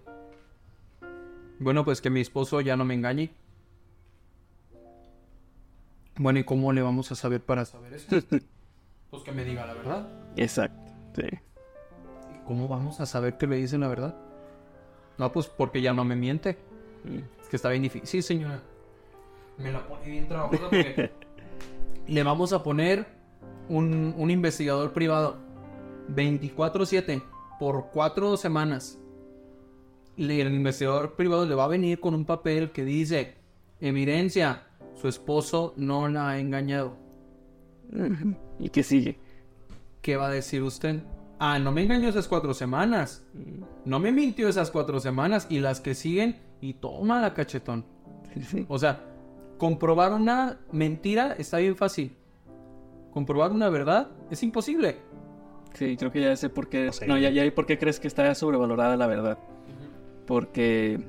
[1.59, 3.32] Bueno, pues que mi esposo ya no me engañe.
[6.18, 8.07] Bueno, ¿y cómo le vamos a saber para saber eso?
[9.12, 10.07] Pues que me diga la verdad.
[10.38, 10.89] Exacto.
[11.18, 11.24] Sí.
[11.24, 14.16] ¿Y ¿Cómo vamos a saber que le dicen la verdad?
[15.18, 16.57] No, pues porque ya no me miente.
[17.03, 17.18] Mm.
[17.41, 18.07] Es que está bien difícil.
[18.07, 18.62] Sí, señora.
[19.57, 21.12] Me la pone bien trabajosa porque
[22.07, 23.05] le vamos a poner
[23.68, 25.36] un, un investigador privado
[26.16, 27.22] 24-7
[27.62, 28.97] por cuatro semanas.
[30.18, 33.36] Le- el investigador privado le va a venir con un papel que dice:
[33.80, 34.64] Evidencia,
[34.95, 36.97] su esposo no la ha engañado.
[38.59, 39.20] ¿Y qué sigue?
[40.01, 41.03] ¿Qué va a decir usted?
[41.38, 43.24] Ah, no me engañó esas cuatro semanas.
[43.86, 47.86] No me mintió esas cuatro semanas y las que siguen y toma la cachetón.
[48.34, 48.66] Sí, sí.
[48.70, 49.03] O sea,
[49.59, 52.16] comprobar una mentira está bien fácil.
[53.14, 54.97] Comprobar una verdad es imposible.
[55.74, 56.91] Sí, creo que ya sé por qué.
[57.07, 59.38] No ya, ya por qué crees que está sobrevalorada la verdad.
[60.28, 60.99] Porque,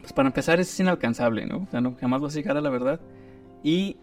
[0.00, 1.58] pues para empezar, es inalcanzable, ¿no?
[1.58, 3.00] O sea, no, jamás vas a llegar a la verdad.
[3.62, 3.96] Y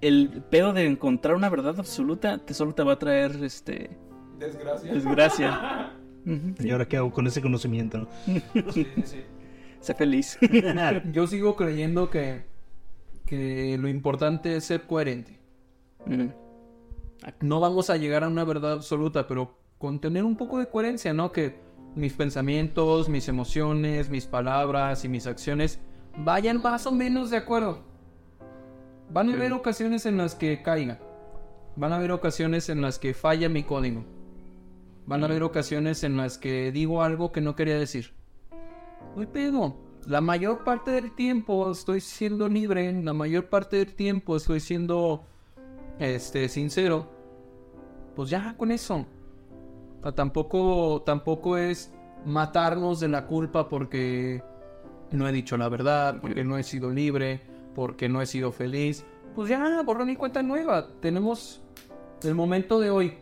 [0.00, 3.90] el pedo de encontrar una verdad absoluta te solo te va a traer este
[4.38, 4.92] Desgracia.
[4.92, 5.92] desgracia.
[6.60, 7.98] ¿Y ahora qué hago con ese conocimiento?
[7.98, 8.08] no?
[9.80, 10.38] Sé feliz.
[11.12, 12.42] Yo sigo creyendo que,
[13.26, 15.38] que lo importante es ser coherente.
[16.06, 16.26] Mm.
[17.40, 21.12] No vamos a llegar a una verdad absoluta, pero con tener un poco de coherencia,
[21.12, 21.32] ¿no?
[21.32, 21.60] Que
[21.94, 25.80] mis pensamientos, mis emociones, mis palabras y mis acciones
[26.18, 27.84] vayan más o menos de acuerdo.
[29.10, 31.00] Van a haber ocasiones en las que caiga.
[31.76, 34.04] Van a haber ocasiones en las que falla mi código.
[35.06, 38.12] Van a haber ocasiones en las que digo algo que no quería decir.
[39.16, 39.76] Hay pedo.
[40.06, 42.92] La mayor parte del tiempo estoy siendo libre.
[43.02, 45.24] La mayor parte del tiempo estoy siendo
[45.98, 47.06] este, sincero.
[48.14, 49.04] Pues ya con eso.
[50.00, 51.92] O sea, tampoco, tampoco es
[52.24, 54.42] matarnos de la culpa porque
[55.12, 57.40] no he dicho la verdad, porque no he sido libre,
[57.74, 59.04] porque no he sido feliz.
[59.34, 60.88] Pues ya, borrón y cuenta nueva.
[61.00, 61.62] Tenemos
[62.22, 63.18] el momento de hoy.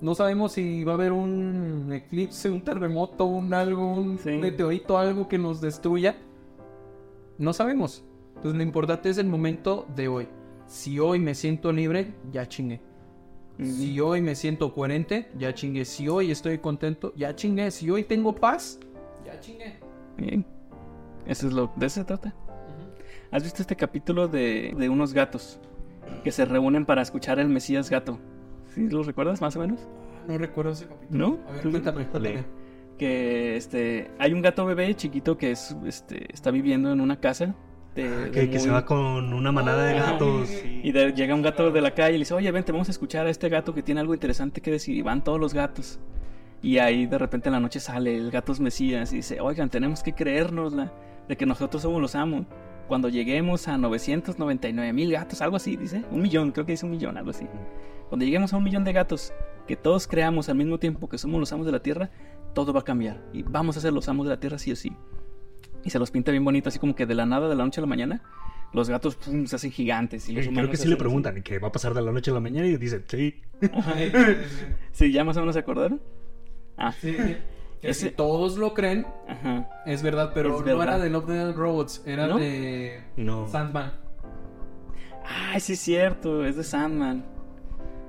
[0.00, 4.30] No sabemos si va a haber un eclipse, un terremoto, un algo, un Sí.
[4.32, 6.16] meteorito, algo que nos destruya.
[7.38, 8.04] No sabemos.
[8.36, 10.28] Entonces lo importante es el momento de hoy.
[10.66, 12.80] Si hoy me siento libre, ya chingué.
[13.62, 15.84] Si hoy me siento coherente, ya chingué.
[15.86, 17.70] Si hoy estoy contento, ya chingué.
[17.70, 18.78] Si hoy tengo paz,
[19.24, 19.78] ya chingué.
[20.18, 20.44] Bien.
[21.26, 22.34] Eso es lo de eso se trata.
[23.30, 25.58] ¿Has visto este capítulo de, de unos gatos
[26.22, 28.18] que se reúnen para escuchar el Mesías gato?
[28.74, 29.80] ¿Sí lo recuerdas más o menos?
[30.28, 31.28] No recuerdo ese capítulo.
[31.28, 31.38] ¿No?
[31.48, 32.44] A ver, ¿Tú- cuéntame, cuéntame.
[32.98, 37.54] Que este hay un gato bebé chiquito que es este está viviendo en una casa
[37.96, 40.48] de, de Que, que se va con una manada de Ah, gatos.
[40.48, 40.80] sí.
[40.84, 42.90] y de- llega un gato de la calle y le dice, oye, vente, vamos a
[42.92, 44.94] escuchar a este gato que tiene algo interesante que decir.
[44.96, 45.98] Y van todos los gatos.
[46.62, 50.02] Y ahí de repente en la noche sale el gato Mesías y dice, oigan, tenemos
[50.02, 50.92] que creérnosla
[51.28, 52.46] de que nosotros somos los amos.
[52.88, 56.04] Cuando lleguemos a 999 mil gatos, algo así, dice.
[56.10, 57.46] Un millón, creo que dice un millón, algo así.
[58.08, 59.32] Cuando lleguemos a un millón de gatos,
[59.66, 62.10] que todos creamos al mismo tiempo que somos los amos de la tierra,
[62.54, 63.20] todo va a cambiar.
[63.32, 64.92] Y vamos a ser los amos de la tierra sí o sí.
[65.86, 67.80] Y se los pinta bien bonito, así como que de la nada, de la noche
[67.80, 68.20] a la mañana,
[68.72, 70.28] los gatos pum, se hacen gigantes.
[70.28, 70.96] Y los Creo que sí le hacen así.
[70.98, 73.40] preguntan qué va a pasar de la noche a la mañana y dice, sí.
[74.92, 76.00] Sí, ya más o menos se acordaron.
[76.76, 77.12] Ah, Sí.
[77.80, 79.68] Que Ese- si todos lo creen, ajá.
[79.86, 80.96] es verdad, pero Es no verdad.
[80.96, 82.38] era de Love Dead Robots, era ¿No?
[82.38, 83.46] de No.
[83.48, 83.92] Sandman.
[85.24, 87.24] Ay, sí es cierto, es de Sandman.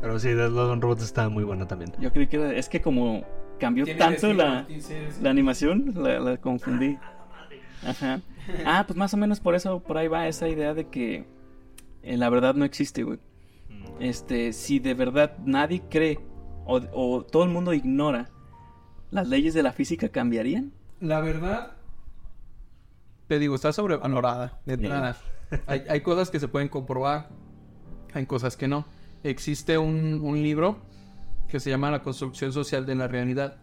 [0.02, 1.92] Pero sí, Dead Love and Robots está muy buena también.
[2.00, 3.24] Yo creí que era, es que como
[3.60, 4.66] cambió tanto la,
[5.22, 6.98] la animación, la, la confundí.
[7.86, 8.22] Ajá.
[8.66, 11.26] Ah, pues más o menos por eso, por ahí va esa idea de que
[12.04, 13.20] eh, la verdad no existe, güey.
[14.00, 16.20] Este, si de verdad nadie cree
[16.66, 18.30] o, o todo el mundo ignora
[19.12, 20.72] las leyes de la física, ¿cambiarían?
[21.00, 21.74] La verdad,
[23.28, 25.14] te digo, está sobrevalorada de.
[25.66, 27.30] Hay, hay cosas que se pueden comprobar,
[28.14, 28.86] hay cosas que no.
[29.24, 30.80] Existe un, un libro
[31.48, 33.58] que se llama La construcción social de la realidad,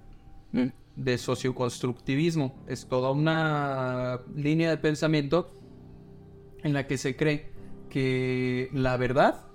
[0.52, 0.68] Mm.
[0.96, 2.54] De socioconstructivismo.
[2.66, 5.50] Es toda una línea de pensamiento
[6.62, 7.52] en la que se cree
[7.90, 9.46] que la verdad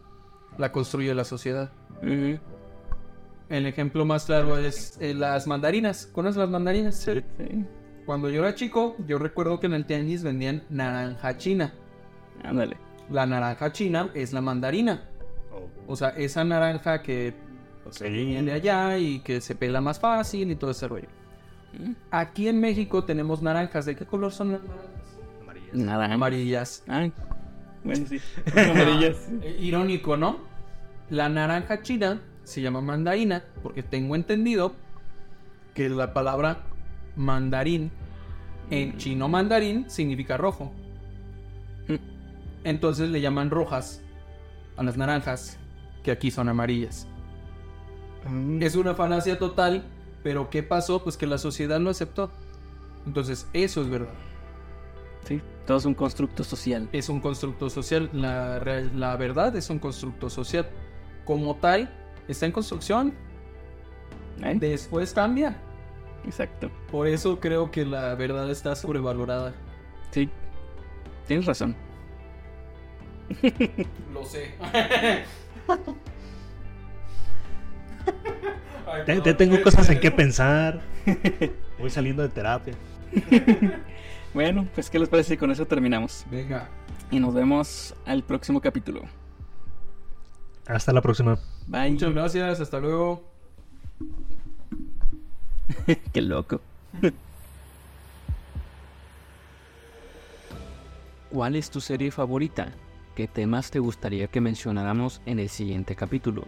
[0.57, 1.71] la construye la sociedad.
[2.01, 6.05] El ejemplo más claro es eh, las mandarinas.
[6.05, 6.95] ¿Conoces las mandarinas?
[6.95, 7.23] Sí.
[8.05, 11.73] Cuando yo era chico, yo recuerdo que en el tianguis vendían naranja china.
[12.43, 12.77] Ándale.
[13.09, 15.09] La naranja china es la mandarina.
[15.87, 17.33] O sea, esa naranja que
[17.83, 21.07] pues, viene de allá y que se pela más fácil y todo ese rollo.
[21.77, 21.91] Mm.
[22.11, 23.85] Aquí en México tenemos naranjas.
[23.85, 24.61] ¿De qué color son las
[25.73, 26.15] naranjas?
[26.15, 26.83] Amarillas.
[26.87, 27.13] Ay,
[27.83, 28.19] bueno, sí.
[28.55, 29.29] Amarillas.
[29.41, 30.37] Eh, Irónico, ¿no?
[31.09, 34.73] La naranja china se llama mandarina porque tengo entendido
[35.73, 36.63] que la palabra
[37.15, 37.91] mandarín
[38.69, 40.71] en chino mandarín significa rojo.
[42.63, 44.01] Entonces le llaman rojas
[44.75, 45.57] a las naranjas
[46.03, 47.07] que aquí son amarillas.
[48.29, 48.61] Mm.
[48.61, 49.83] Es una falacia total,
[50.23, 51.03] pero ¿qué pasó?
[51.03, 52.31] Pues que la sociedad lo aceptó.
[53.05, 54.13] Entonces eso es verdad.
[55.25, 56.89] Sí, todo es un constructo social.
[56.91, 58.09] es un constructo social.
[58.13, 58.59] La,
[58.93, 60.69] la verdad es un constructo social.
[61.25, 61.93] Como tal,
[62.27, 63.13] está en construcción.
[64.43, 64.55] ¿Eh?
[64.59, 65.61] Después cambia.
[66.25, 66.69] Exacto.
[66.91, 69.53] Por eso creo que la verdad está sobrevalorada.
[70.11, 70.29] Sí,
[71.27, 71.75] tienes razón.
[74.13, 74.53] Lo sé.
[79.05, 80.81] Te, te tengo cosas en qué pensar.
[81.79, 82.73] Voy saliendo de terapia.
[84.33, 86.25] Bueno, pues ¿qué les parece si con eso terminamos?
[86.29, 86.69] Venga.
[87.09, 89.01] Y nos vemos al próximo capítulo.
[90.67, 91.39] Hasta la próxima.
[91.65, 91.91] Bye.
[91.91, 92.59] Muchas gracias.
[92.59, 93.23] Hasta luego.
[96.13, 96.61] Qué loco.
[101.31, 102.71] ¿Cuál es tu serie favorita?
[103.15, 106.45] ¿Qué temas te gustaría que mencionáramos en el siguiente capítulo?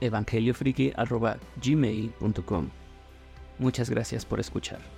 [0.00, 2.68] evangeliofriki.gmail.com
[3.58, 4.95] Muchas gracias por escuchar.